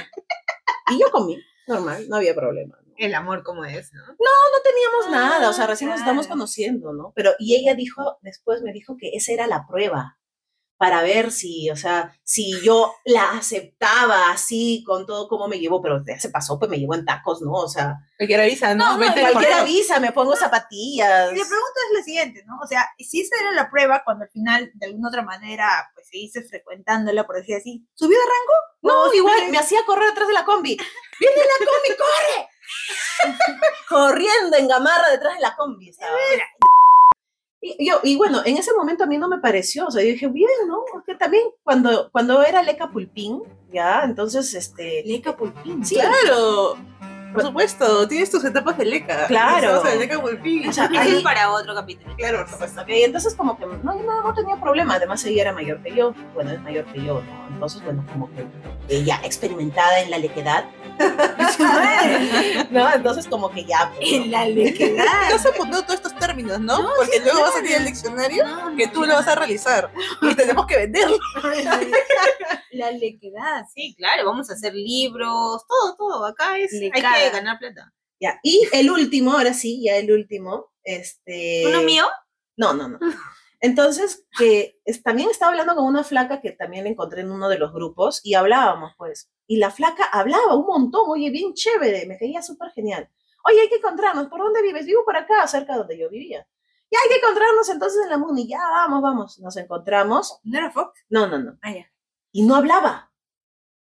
[0.90, 1.38] Y yo comí,
[1.68, 2.78] normal, no había problema.
[2.86, 2.94] ¿no?
[2.98, 4.02] El amor como es, ¿no?
[4.08, 7.14] no teníamos nada, o sea, Ah, recién nos estamos conociendo, ¿no?
[7.16, 10.18] Pero, y ella dijo, después me dijo que esa era la prueba
[10.82, 15.80] para ver si, o sea, si yo la aceptaba así con todo como me llevó,
[15.80, 17.52] pero ya se pasó, pues me llevó en tacos, ¿no?
[17.52, 18.98] O sea, Cualquiera avisa, ¿no?
[18.98, 21.34] No, cualquier avisa, me pongo zapatillas.
[21.34, 22.58] Y la pregunta es la siguiente, ¿no?
[22.64, 26.08] O sea, si esa era la prueba, cuando al final, de alguna otra manera, pues
[26.08, 28.56] se hice frecuentándola, por decir así, ¿subió de rango?
[28.82, 30.76] No, ¿O igual, me hacía correr detrás de la combi.
[31.20, 32.50] ¡Viene la combi, corre!
[33.88, 35.90] Corriendo en gamarra detrás de la combi.
[35.90, 36.18] estaba.
[37.62, 40.10] Y, yo, y bueno, en ese momento a mí no me pareció, o sea, yo
[40.10, 40.84] dije, bien, ¿no?
[40.92, 45.04] Porque también cuando, cuando era Leca Pulpín, ya, entonces, este...
[45.06, 45.86] Leca Pulpín.
[45.86, 46.76] Sí, Claro.
[47.34, 49.28] Por supuesto, tienes tus etapas de leca.
[49.28, 49.80] Claro.
[49.80, 50.18] O sea, leca.
[50.20, 52.16] O sea, ahí- es para otro capítulo.
[52.18, 52.82] Claro, por supuesto.
[52.82, 56.14] Ok, entonces como que no, no, no tenía problema, además ella era mayor que yo,
[56.34, 57.48] bueno, es mayor que yo, ¿no?
[57.54, 58.46] Entonces, bueno, como que
[58.90, 60.66] ella experimentada en la lequedad,
[62.72, 62.94] ¿no?
[62.94, 65.28] Entonces como que ya, pues, En la lequedad.
[65.30, 66.78] Te has apuntado todos estos términos, ¿no?
[66.98, 68.46] Porque luego vas a tener el diccionario
[68.78, 69.92] que tú lo vas a realizar.
[70.22, 71.18] Y tenemos que venderlo.
[72.72, 73.66] La lequedad.
[73.76, 76.26] Sí, claro, vamos a hacer libros, todo, todo.
[76.26, 77.94] Acá es, hay Que ganar plata.
[78.20, 78.40] ya.
[78.44, 81.64] Y el último, ahora sí, ya el último, este...
[81.68, 82.06] ¿Uno mío?
[82.58, 83.00] No, no, no.
[83.60, 87.60] Entonces, que es- también estaba hablando con una flaca que también encontré en uno de
[87.60, 89.30] los grupos y hablábamos, pues.
[89.48, 93.10] Y la flaca hablaba un montón, oye, bien chévere, me caía súper genial.
[93.46, 94.86] Oye, hay que encontrarnos, ¿por dónde vives?
[94.86, 96.48] Vivo por acá, cerca de donde yo vivía.
[96.92, 99.40] Ya hay que encontrarnos entonces en la Muni, ya vamos, vamos.
[99.40, 100.40] Nos encontramos.
[100.44, 101.00] ¿No era Fox?
[101.10, 101.58] No, no, no.
[101.62, 101.86] Ah, ya.
[102.32, 103.11] Y no hablaba.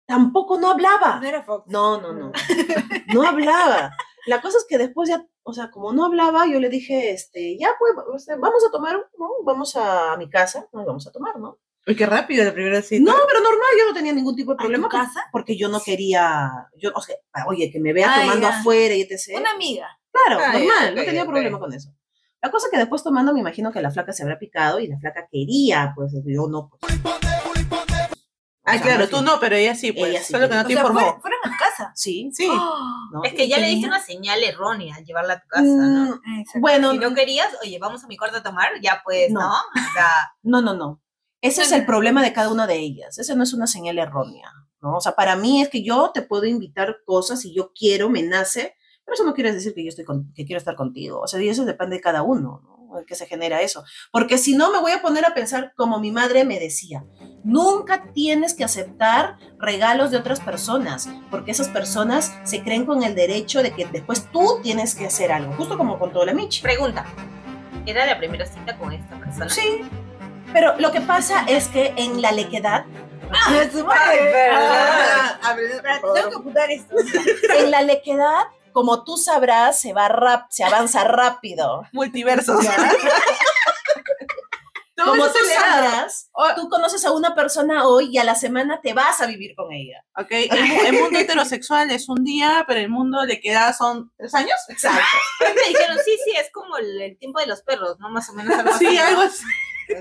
[0.09, 1.19] Tampoco no hablaba.
[1.21, 1.65] No era Fox.
[1.67, 2.31] No, no, no.
[3.13, 3.91] No hablaba.
[4.25, 7.57] La cosa es que después ya, o sea, como no hablaba, yo le dije, este,
[7.59, 7.93] ya pues,
[8.39, 9.29] vamos a tomar, ¿no?
[9.45, 10.83] Vamos a mi casa, ¿no?
[10.85, 11.57] Vamos a tomar, ¿no?
[11.87, 13.03] Uy, qué rápido la primera cita.
[13.11, 14.89] No, pero normal, yo no tenía ningún tipo de ¿A tu problema.
[14.89, 15.23] por- casa?
[15.31, 17.15] Porque yo no quería, yo, o sea,
[17.47, 18.59] oye, que me vea Ah, tomando ya.
[18.59, 19.37] afuera y etc.
[19.39, 19.87] Una amiga.
[20.11, 21.89] Claro, Ah, ya, normal, no tenía problema con eso.
[22.41, 24.87] La cosa es que después tomando, me imagino que la flaca se habrá picado y
[24.87, 26.69] la flaca quería, pues yo no.
[26.79, 27.38] Pues.
[28.69, 30.09] Ah, sea, claro, tú no, pero ella sí, pues.
[30.11, 30.31] Ella sí.
[30.33, 30.99] Solo que no O te sea, informó.
[30.99, 31.91] fueron, fueron a casa.
[31.95, 32.47] Sí, Sí.
[33.11, 33.23] ¿no?
[33.23, 36.15] Es que ya le diste una señal errónea al llevarla a tu casa, ¿no?
[36.23, 36.61] Mm.
[36.61, 39.39] Bueno, Si no querías, oye, vamos a mi cuarto a tomar, ya pues, No.
[39.41, 39.51] ¿no?
[39.53, 40.09] O sea,
[40.43, 41.01] No, no, no.
[41.41, 43.17] Ese es el problema de cada una de ellas.
[43.17, 44.51] Esa no es una señal errónea,
[44.81, 44.95] ¿no?
[44.97, 48.23] O sea, para mí es que yo te puedo invitar cosas y yo quiero, me
[48.23, 51.21] nace, pero eso no quiere decir que yo estoy con- que quiero estar contigo.
[51.21, 52.78] O sea, y eso depende de cada uno, ¿no?
[53.07, 53.83] Que se genera eso.
[54.11, 57.03] Porque si no, me voy a poner a pensar como mi madre me decía,
[57.43, 63.15] nunca tienes que aceptar regalos de otras personas, porque esas personas se creen con el
[63.15, 66.61] derecho de que después tú tienes que hacer algo, justo como con todo la Michi.
[66.61, 67.05] pregunta.
[67.85, 69.49] ¿Era la primera cita con esta persona?
[69.49, 69.81] Sí,
[70.53, 72.85] pero lo que pasa es que en la lequedad,
[73.31, 74.49] Ah, su madre.
[74.51, 75.83] Ah, a ver,
[76.15, 76.95] tengo que apuntar esto.
[77.59, 78.41] en la lequedad,
[78.73, 81.83] como tú sabrás, se va rap, se avanza rápido.
[81.93, 82.65] Multiversos.
[85.01, 86.49] Como tú sabrás, Oh.
[86.57, 89.71] tú conoces a una persona hoy y a la semana te vas a vivir con
[89.71, 90.03] ella.
[90.17, 94.11] Ok, el, mu- el mundo heterosexual es un día, pero el mundo le queda son
[94.17, 94.59] tres años.
[94.67, 94.99] Exacto.
[95.55, 98.09] Me dijeron, sí, sí, es como el, el tiempo de los perros, ¿no?
[98.09, 98.87] Más o menos algo así.
[98.87, 99.43] Sí, algo así.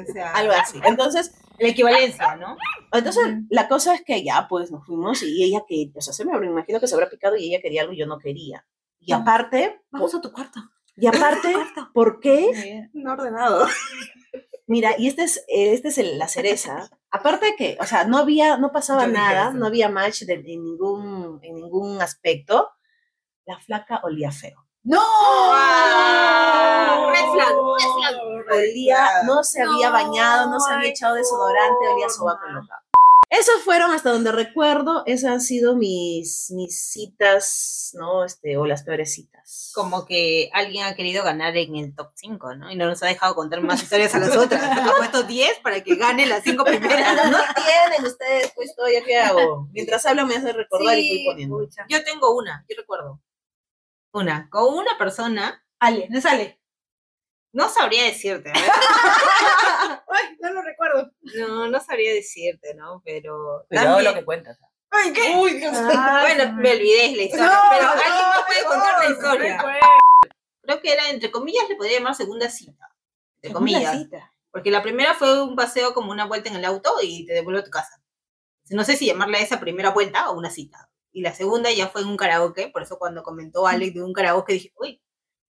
[0.08, 0.80] O sea, Algo así.
[0.82, 2.56] Entonces, la equivalencia, ¿no?
[2.92, 6.24] entonces la cosa es que ya, pues nos fuimos y ella que, o sea, se
[6.24, 8.66] me me imagino que se habrá picado y ella quería algo y yo no quería.
[9.00, 10.60] Y aparte, Vamos a tu cuarto.
[10.96, 11.54] y aparte,
[11.94, 12.88] ¿por qué?
[12.92, 13.66] No ordenado.
[14.66, 16.90] Mira, y este es, este es el- la cereza.
[17.10, 20.34] Aparte de que, o sea, no había, no pasaba Yo nada, no había match de,
[20.34, 22.68] en, ningún, en ningún aspecto.
[23.46, 24.66] La flaca olía feo.
[24.82, 24.98] ¡No!
[25.00, 25.87] Wow.
[28.58, 28.70] Flag.
[28.70, 32.32] Olía, no se había bañado, no se había echado desodorante, olía a forma.
[32.34, 32.84] sobaco loca.
[33.30, 38.24] Esos fueron hasta donde recuerdo, esas han sido mis, mis citas, ¿no?
[38.24, 39.70] Este, o las peores citas.
[39.74, 42.70] Como que alguien ha querido ganar en el top 5, ¿no?
[42.70, 44.62] Y no nos ha dejado contar más historias a las otras.
[44.62, 47.30] Ha puesto 10 para que gane las 5 primeras.
[47.30, 49.68] no tienen ustedes, pues, todavía qué hago.
[49.72, 51.58] Mientras hablo me hace recordar y voy poniendo.
[51.58, 51.84] pucha.
[51.90, 53.20] Yo tengo una, yo recuerdo.
[54.12, 56.58] Una, con una persona, Ale, no sale.
[57.58, 58.54] No sabría decirte, ver,
[60.08, 61.10] Ay, no lo recuerdo.
[61.38, 63.02] no, no sabría decirte, ¿no?
[63.04, 64.58] Pero Cuidado también- lo que cuentas.
[64.90, 65.34] Ay, ¿qué?
[65.36, 65.72] Uy, Dios.
[65.72, 69.64] bueno, me olvidé la historia, pero alguien me puede contar la historia.
[70.62, 72.88] Creo que era, entre comillas, le podría llamar segunda cita,
[73.36, 74.32] entre comillas, cita.
[74.50, 77.60] porque la primera fue un paseo como una vuelta en el auto y te devuelvo
[77.60, 78.00] a tu casa.
[78.70, 80.88] No sé si llamarla esa primera vuelta o una cita.
[81.12, 84.12] Y la segunda ya fue en un karaoke, por eso cuando comentó Alex de un
[84.12, 85.02] karaoke dije, uy,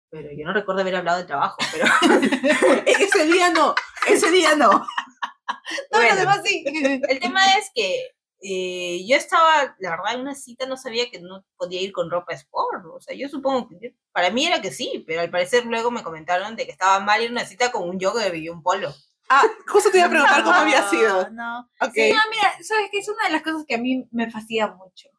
[0.09, 1.85] pero yo no recuerdo haber hablado de trabajo, pero
[2.85, 3.75] Ese día no.
[4.07, 4.69] Ese día no.
[4.69, 6.15] Todo Bueno.
[6.15, 6.63] demás sí.
[6.65, 8.07] el tema es que
[8.41, 12.09] eh, yo estaba, la verdad, en una cita no sabía que no podía ir con
[12.09, 12.85] ropa sport.
[12.85, 16.03] O sea, yo supongo que para mí era que sí, pero al parecer luego me
[16.03, 18.93] comentaron de que estaba mal ir a una cita con un jogger y un polo.
[19.29, 21.29] Ah, justo te iba a preguntar cómo había sido.
[21.31, 21.69] No.
[21.81, 21.91] Ok.
[21.93, 24.67] Sí, no, mira, sabes que es una de las cosas que a mí me fascina
[24.67, 25.09] mucho.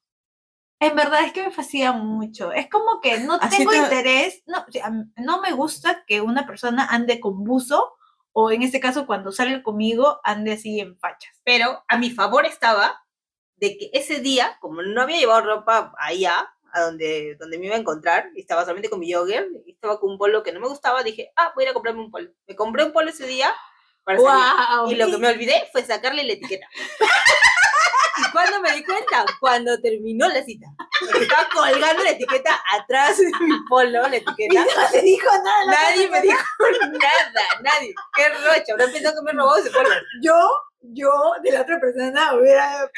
[0.80, 2.52] En verdad es que me fascina mucho.
[2.52, 4.64] Es como que no Así tengo te- interés, no,
[5.16, 7.92] no me gusta que una persona ande con buzo
[8.32, 11.38] o en este caso cuando salga conmigo ande así en fachas.
[11.44, 12.98] Pero a mi favor estaba
[13.56, 17.74] de que ese día, como no había llevado ropa allá, a donde, donde me iba
[17.74, 20.60] a encontrar, y estaba solamente con mi jogger, y estaba con un polo que no
[20.60, 22.30] me gustaba, dije, ah, voy a ir a comprarme un polo.
[22.46, 23.52] Me compré un polo ese día
[24.04, 24.44] para salir.
[24.78, 24.90] ¡Wow!
[24.90, 26.66] Y lo que me olvidé fue sacarle la etiqueta.
[28.20, 29.24] ¿Y cuándo me di cuenta?
[29.40, 30.66] Cuando terminó la cita.
[31.00, 34.64] Porque estaba colgando la etiqueta atrás de mi polo, la etiqueta.
[34.64, 35.64] no te dijo nada.
[35.66, 36.38] Nadie me dijo
[36.80, 37.94] nada, nadie.
[38.14, 39.88] Qué rocha, habrán pensado que me robó ese polo.
[40.22, 40.34] Yo,
[40.82, 41.10] yo
[41.42, 42.90] de la otra persona hubiera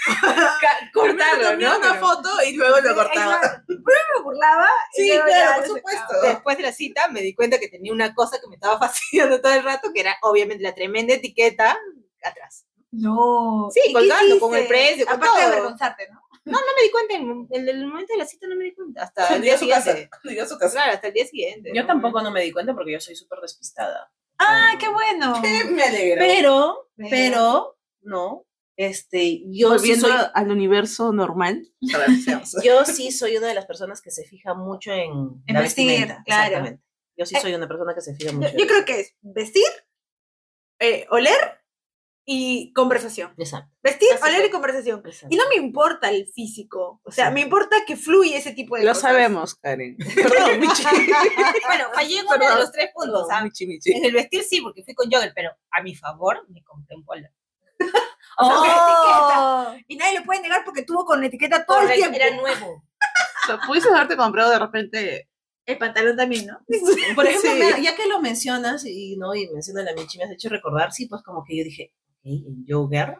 [0.92, 1.76] Tomé ¿no?
[1.76, 3.40] una Pero foto y luego lo cortaba.
[3.66, 4.68] Primero me burlaba.
[4.96, 6.20] y Sí, claro, por supuesto.
[6.22, 9.40] Después de la cita me di cuenta que tenía una cosa que me estaba fastidiando
[9.40, 11.78] todo el rato, que era obviamente la tremenda etiqueta
[12.22, 12.66] atrás.
[12.92, 13.68] No.
[13.72, 15.52] Sí, ¿y qué colgando, con el precio, con Aparte de todo.
[15.52, 16.20] avergonzarte, ¿no?
[16.44, 18.64] No, no me di cuenta, en el, en el momento de la cita no me
[18.64, 20.10] di cuenta, hasta el día siguiente.
[20.22, 20.72] Su casa.
[20.72, 21.70] Claro, hasta el día siguiente.
[21.74, 21.86] Yo ¿no?
[21.86, 24.12] tampoco no me di cuenta porque yo soy súper despistada.
[24.38, 25.40] ¡Ah, qué bueno!
[25.70, 26.20] Me alegra.
[26.20, 28.44] Pero, Pero- pero, no,
[28.76, 31.62] este, yo sí Volviendo soy, al universo normal.
[32.64, 35.12] Yo sí soy una de las personas que se fija mucho en,
[35.46, 36.42] En la vestir, vestimenta, claro.
[36.48, 36.84] exactamente.
[37.16, 38.56] Yo sí Eh, soy una persona que se fija Yo, mucho.
[38.56, 39.62] yo creo que es vestir,
[40.80, 41.61] eh, oler
[42.24, 43.34] y conversación.
[43.36, 45.02] Exacto, Vestir, Así oler y conversación.
[45.04, 45.34] exacto.
[45.34, 47.00] Y no me importa el físico.
[47.04, 47.34] O sea, Sí.
[47.34, 49.02] me importa que fluya ese tipo de Lo cosas.
[49.02, 49.96] sabemos, Karen.
[50.14, 50.82] Perdón, Michi.
[51.66, 53.26] Bueno, fallé en uno de los tres puntos.
[53.26, 53.44] Perdón, ¿ah?
[53.44, 53.92] Michi, Michi.
[53.92, 57.04] En el vestir sí, porque fui con jogger, pero a mi favor me compré un
[57.04, 57.26] polo.
[58.38, 59.74] Oh.
[59.88, 62.16] Y nadie le puede negar porque tuvo con etiqueta todo el tiempo.
[62.16, 62.66] Era nuevo.
[62.74, 65.28] O sea, pudiste haberte comprado de repente.
[65.64, 66.58] El pantalón también, ¿no?
[67.14, 67.82] Por ejemplo, Sí.
[67.84, 71.06] ya que lo mencionas y no y mencionas la Michi, me has hecho recordar, sí,
[71.06, 71.92] pues como que yo dije,
[72.68, 73.18] jogger,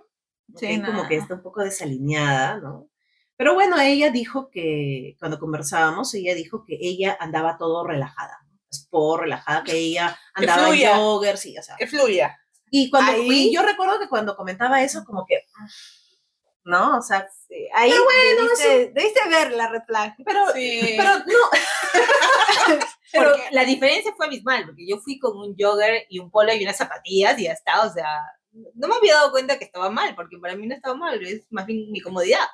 [0.57, 2.89] Sí, ok, como que está un poco desalineada, ¿no?
[3.37, 8.59] Pero bueno, ella dijo que, cuando conversábamos, ella dijo que ella andaba todo relajada, ¿no?
[8.71, 10.97] Sport, relajada, que ella Que andaba en fluya.
[10.97, 11.77] jogger, sí, o sea.
[11.77, 12.39] Que fluya.
[12.71, 15.43] Y cuando Ahí- yo recuerdo que cuando comentaba eso, como que,
[16.65, 16.99] ¿no?
[16.99, 20.15] O sea, Sí, ahí Pero bueno, debiste, debiste ver la red flag.
[20.25, 20.95] pero, Sí.
[20.97, 21.51] pero no,
[23.13, 26.63] Pero la diferencia fue abismal, porque yo fui con un jogger y un polo y
[26.63, 28.07] unas zapatillas y ya está, o sea,
[28.53, 31.43] no me había dado cuenta que estaba mal, porque para mí no estaba mal, es
[31.51, 32.47] más bien mi comodidad.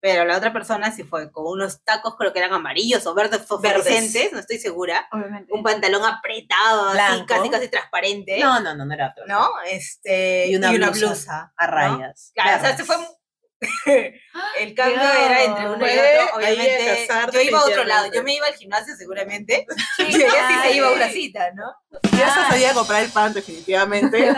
[0.00, 3.46] Pero la otra persona sí fue con unos tacos, creo que eran amarillos o verdes
[3.46, 5.08] fosforescentes, no estoy segura.
[5.10, 5.50] Obviamente.
[5.54, 8.38] Un pantalón apretado, así, casi casi transparente.
[8.38, 9.24] no, no, no, no era otro.
[9.26, 9.48] ¿no?
[9.66, 10.90] Este, Y una blusa.
[10.90, 11.54] blusa.
[11.56, 12.32] A rayas.
[12.34, 12.96] Claro, o sea, se fue.
[14.60, 15.16] El cambio Dios.
[15.26, 16.36] era entre uno y otro.
[16.36, 18.10] Obviamente, yo iba a otro lado.
[18.12, 19.66] Yo me iba al gimnasio seguramente.
[19.98, 21.72] Y ella sí se iba a una cita, ¿no?
[22.18, 24.30] Ya se salía a comprar el pan, definitivamente.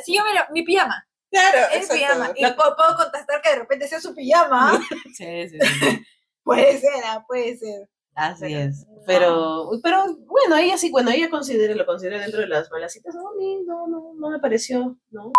[0.00, 1.06] Así yo me lo- mi pijama.
[1.30, 1.94] Claro, exacto.
[1.94, 2.30] pijama.
[2.36, 4.80] Y puedo, puedo contestar que de repente sea su pijama.
[5.16, 6.04] Sí, sí, sí.
[6.44, 7.88] puede ser, ah, puede ser.
[8.14, 8.86] Así Pero- es.
[9.06, 13.14] Pero, pero bueno, ella sí, bueno, ella considera, lo considera dentro de las malas citas.
[13.14, 15.32] No, a mí no, no, no me pareció, ¿no?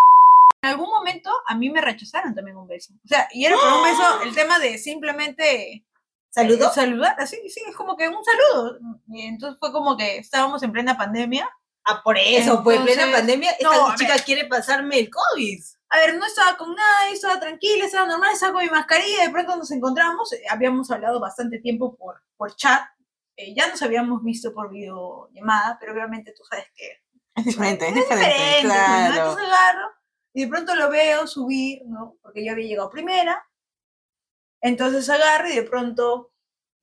[0.66, 2.92] En algún momento a mí me rechazaron también un beso.
[3.04, 5.86] O sea, y era por un beso el tema de simplemente
[6.32, 6.74] ¿Saludo?
[6.74, 8.80] saludar, así, sí, es como que un saludo.
[9.10, 11.48] Y entonces fue como que estábamos en plena pandemia.
[11.84, 15.64] Ah, por eso, pues en plena pandemia, esta no, chica quiere pasarme el COVID.
[15.90, 19.30] A ver, no estaba con nadie, estaba tranquila, estaba normal, estaba con mi mascarilla, de
[19.30, 22.82] pronto nos encontramos, eh, habíamos hablado bastante tiempo por, por chat,
[23.38, 27.04] eh, ya nos habíamos visto por videollamada, pero obviamente tú sabes que
[27.36, 28.34] Es diferente, es es diferente.
[28.34, 28.74] diferente, ¿no?
[28.74, 29.14] Claro.
[29.14, 29.95] Entonces agarro
[30.36, 32.18] y de pronto lo veo subir, ¿no?
[32.22, 33.48] Porque yo había llegado primera.
[34.62, 36.34] Entonces agarro y de pronto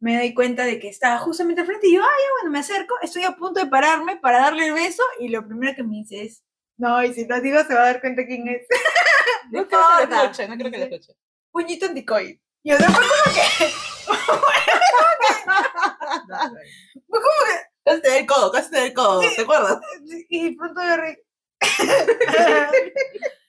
[0.00, 2.60] me doy cuenta de que estaba justamente al frente y yo, ah, ya bueno, me
[2.60, 5.96] acerco, estoy a punto de pararme para darle el beso y lo primero que me
[5.96, 6.42] dice es,
[6.78, 8.66] no, y si no digo se va a dar cuenta quién es.
[9.50, 10.22] No creo que importa.
[10.22, 11.12] escuche, no creo que escuche.
[11.50, 12.38] Puñito anticoid.
[12.62, 13.42] Y yo después como que,
[17.06, 19.78] fue como que, Casi te da el codo, casi te da el codo, ¿te acuerdas?
[20.30, 20.96] y pronto yo.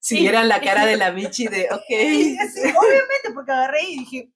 [0.00, 1.90] Si vieran la cara de la Michi de, ok.
[1.90, 4.30] Y así, obviamente, porque agarré y dije,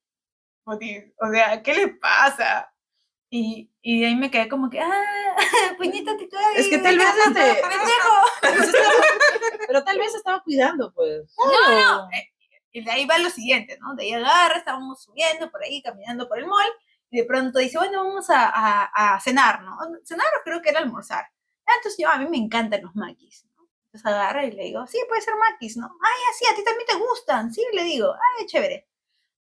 [0.65, 2.69] "Joder, o sea, ¿qué le pasa?
[3.31, 5.37] Y, y de ahí me quedé como que, ah,
[5.79, 7.33] puñito te Es que tal vez este,
[7.63, 8.15] pendejo.
[9.67, 11.35] pero tal vez estaba cuidando, pues.
[11.39, 12.11] No, no.
[12.11, 12.29] eh,
[12.73, 13.95] Y de ahí va lo siguiente, ¿no?
[13.95, 16.69] De ahí agarra, estábamos subiendo por ahí, caminando por el mall,
[17.11, 19.77] y de pronto dice, bueno, vamos a, a, a cenar, ¿no?
[20.05, 21.25] Cenar o creo que era almorzar.
[21.67, 23.47] Ah, Entonces yo, a mí me encantan los maquis.
[23.93, 25.85] Entonces agarra y le digo, sí, puede ser maquis, ¿no?
[25.87, 28.89] Ay, así, a ti también te gustan, sí, le digo, ay, chévere.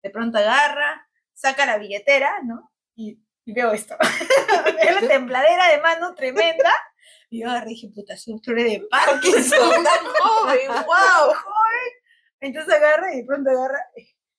[0.01, 2.71] De pronto agarra, saca la billetera, ¿no?
[2.95, 3.95] Y, y veo esto.
[4.81, 6.73] veo la tembladera de mano tremenda.
[7.29, 11.91] Y yo agarré y dije, puta, sufre de Parkinson, tan joven, wow, joven.
[12.39, 13.79] Entonces agarra y de pronto agarra,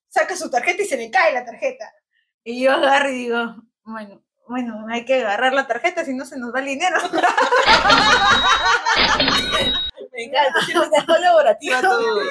[0.09, 1.89] saca su tarjeta y se le cae la tarjeta.
[2.43, 3.55] Y yo agarro y digo,
[3.85, 6.99] bueno, bueno, hay que agarrar la tarjeta si no se nos va el dinero.
[10.21, 12.23] Me encanta, siempre es colaborativa todo.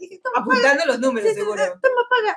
[0.00, 1.64] Y Apuntando los números, Sí, sí, seguro.
[1.64, 2.36] sí, toma, paga.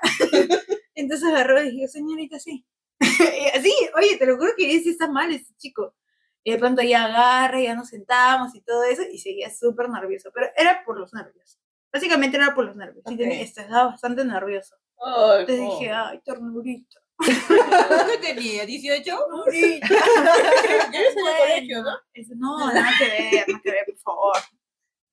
[0.95, 2.65] Entonces agarró y dije, señorita, sí.
[2.99, 5.95] Y así, oye, te lo juro que sí está mal ese chico.
[6.43, 10.31] Y de pronto ya agarra, ya nos sentamos y todo eso, y seguía súper nervioso.
[10.33, 11.59] Pero era por los nervios.
[11.91, 13.03] Básicamente era por los nervios.
[13.07, 14.75] Sí, tenía- estaba bastante nervioso.
[14.99, 15.71] Ay, Entonces no.
[15.79, 16.99] dije, ay, ternurita.
[17.19, 18.63] ¿Qué tenía?
[18.65, 19.03] ¿18?
[19.03, 19.87] Ternurita.
[19.89, 21.97] Ya ves en el colegio, ¿no?
[22.13, 24.33] Eso, no, nada que ver, nada que ver, por favor.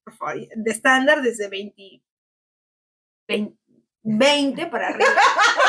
[0.04, 0.34] Por favor.
[0.54, 2.02] De estándar desde 20,
[3.28, 3.56] 20,
[4.02, 5.08] 20 para arriba.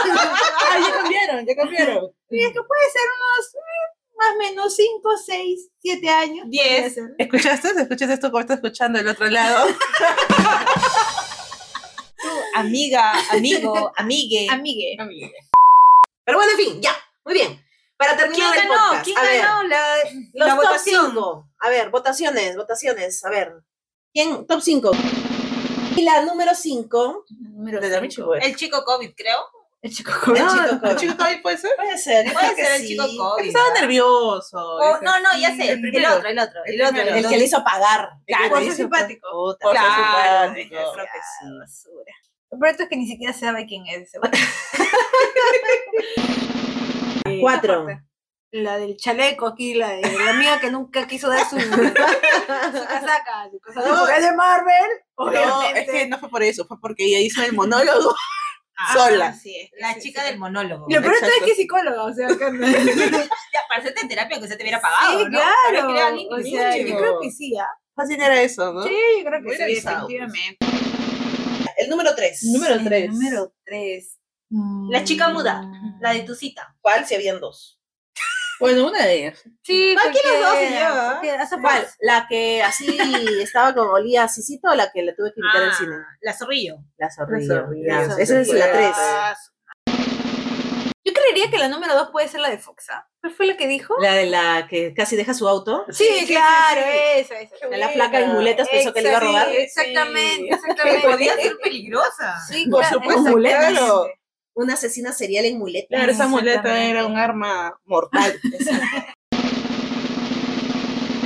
[0.08, 2.12] Ah, ya cambiaron, ya cambiaron.
[2.30, 6.46] Y es que puede ser unos eh, más o menos 5, 6, 7 años.
[6.50, 6.80] Diez.
[6.80, 7.16] puede ser.
[7.18, 7.70] ¿Escuchaste?
[7.82, 9.68] ¿Escuchaste esto como está escuchando el otro lado?
[12.22, 14.48] Tú, amiga, amigo, amigue.
[14.50, 14.98] Amigue.
[16.26, 17.64] Pero bueno, en fin, ya, muy bien.
[17.98, 18.82] Para ¿Quién terminar el ganó?
[18.88, 19.98] podcast, ¿Quién a ver, ganó la,
[20.34, 21.06] los la votación.
[21.12, 21.50] 5.
[21.60, 23.24] A ver, votaciones, votaciones.
[23.24, 23.54] A ver.
[24.16, 24.48] ¿Quién?
[24.48, 24.92] Top 5.
[25.98, 27.26] Y la número 5.
[27.42, 28.30] Número De Da Vinci, cinco.
[28.30, 28.42] güey.
[28.46, 29.40] El chico COVID, creo.
[29.82, 30.38] El chico El COVID.
[30.40, 30.96] chico ¿El COVID.
[30.96, 31.72] chico COVID puede ser?
[31.76, 32.88] Puede ser, Puede ser el sí.
[32.88, 33.46] chico COVID.
[33.48, 34.58] Estaba nervioso.
[34.58, 35.70] O- no, no, ya sé.
[35.74, 36.62] El El, otro, el otro.
[36.66, 36.94] El El, otro.
[36.96, 37.18] primero.
[37.18, 38.10] El que le hizo pagar.
[38.26, 39.28] Claro, Por ser simpático.
[39.34, 40.92] Puta, Por ser claro, simpático.
[40.94, 41.58] creo que sí.
[41.60, 42.14] basura.
[42.52, 44.12] Lo peor es que ni siquiera sabe quién es.
[47.42, 47.86] Cuatro.
[48.64, 53.50] La del chaleco aquí, la de la amiga que nunca quiso dar su, su casaca.
[53.52, 54.08] Su casaca No.
[54.08, 54.90] es de Marvel.
[55.18, 58.16] No, es que no fue por eso, fue porque ella hizo el monólogo.
[58.78, 59.34] Ah, sola.
[59.34, 60.28] sí, es que La sí, chica sí.
[60.30, 60.86] del monólogo.
[60.90, 64.40] Lo peor es que es psicóloga, o sea, que no- Ya, para hacerte en terapia,
[64.40, 65.40] que se te hubiera pagado, Sí, ¿no?
[65.40, 66.28] Claro.
[66.32, 67.68] O sea, yo creo que sí, ¿ah?
[67.94, 68.84] Fácil era eso, ¿no?
[68.84, 70.16] Sí, yo creo que Hubiera sí, avisado, pues.
[70.22, 70.66] efectivamente.
[71.78, 72.44] El número 3.
[72.54, 73.10] Número El 3.
[73.12, 74.20] Número 3.
[74.92, 75.62] La chica muda,
[76.00, 76.74] la de tu cita.
[76.80, 77.06] ¿Cuál?
[77.06, 77.80] Si habían dos.
[78.60, 79.44] Bueno, una de ellas.
[79.64, 81.06] Sí, Cualquiera de los dos se cualquiera, lleva.
[81.12, 81.88] cualquiera, esa fue- ¿Cuál?
[82.00, 82.98] ¿La que así
[83.42, 85.96] estaba como olía a Cicito o la que le tuve que invitar al Ah, cine?
[86.22, 86.76] La zorrillo.
[86.98, 87.62] La zorrilla.
[87.64, 88.92] zorrilla, Esa es la 3.
[88.96, 89.36] Ah,
[91.08, 93.08] Yo creería que la número 2 puede ser la de Foxa.
[93.22, 93.94] ¿Cuál fue la que dijo?
[94.02, 95.86] La de la que casi deja su auto.
[95.90, 96.82] Sí, claro,
[97.16, 97.56] esa, esa.
[97.70, 99.50] Que la flaca en muletas pensó que le iba a robar.
[99.52, 101.08] Exactamente, exactamente.
[101.12, 102.40] Podía ser peligrosa.
[102.48, 103.72] Sí, Por claro, supuesto, exactamente.
[103.80, 104.08] claro.
[104.56, 105.90] Una asesina serial en muletas.
[105.90, 108.40] Claro, esa muleta era un arma mortal.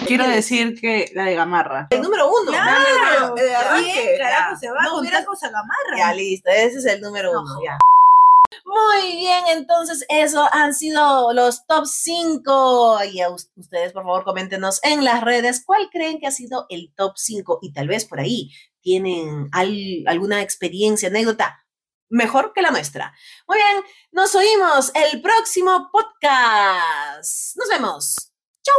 [0.07, 1.85] Quiero decir que la de Gamarra.
[1.91, 2.51] El número uno.
[2.51, 3.91] Claro, de arranque.
[3.93, 5.97] ¿Quién carajo se va No a gamarra?
[5.97, 6.49] Ya, listo.
[6.49, 7.41] Ese es el número No.
[7.41, 7.59] uno.
[7.63, 7.77] Ya.
[8.65, 13.03] Muy bien, entonces eso han sido los top 5.
[13.11, 16.65] Y a us- ustedes, por favor, coméntenos en las redes cuál creen que ha sido
[16.69, 18.49] el top 5 y tal vez por ahí
[18.81, 21.59] tienen al- alguna experiencia, anécdota
[22.09, 23.13] mejor que la nuestra.
[23.47, 27.55] Muy bien, nos oímos el próximo podcast.
[27.57, 28.33] Nos vemos.
[28.63, 28.73] Chau.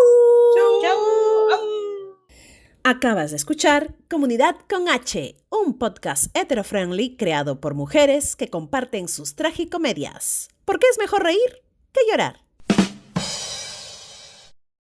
[2.83, 9.37] Acabas de escuchar Comunidad con H, un podcast hetero-friendly creado por mujeres que comparten sus
[9.37, 10.49] tragicomedias.
[10.65, 11.63] Porque es mejor reír
[11.93, 12.50] que llorar.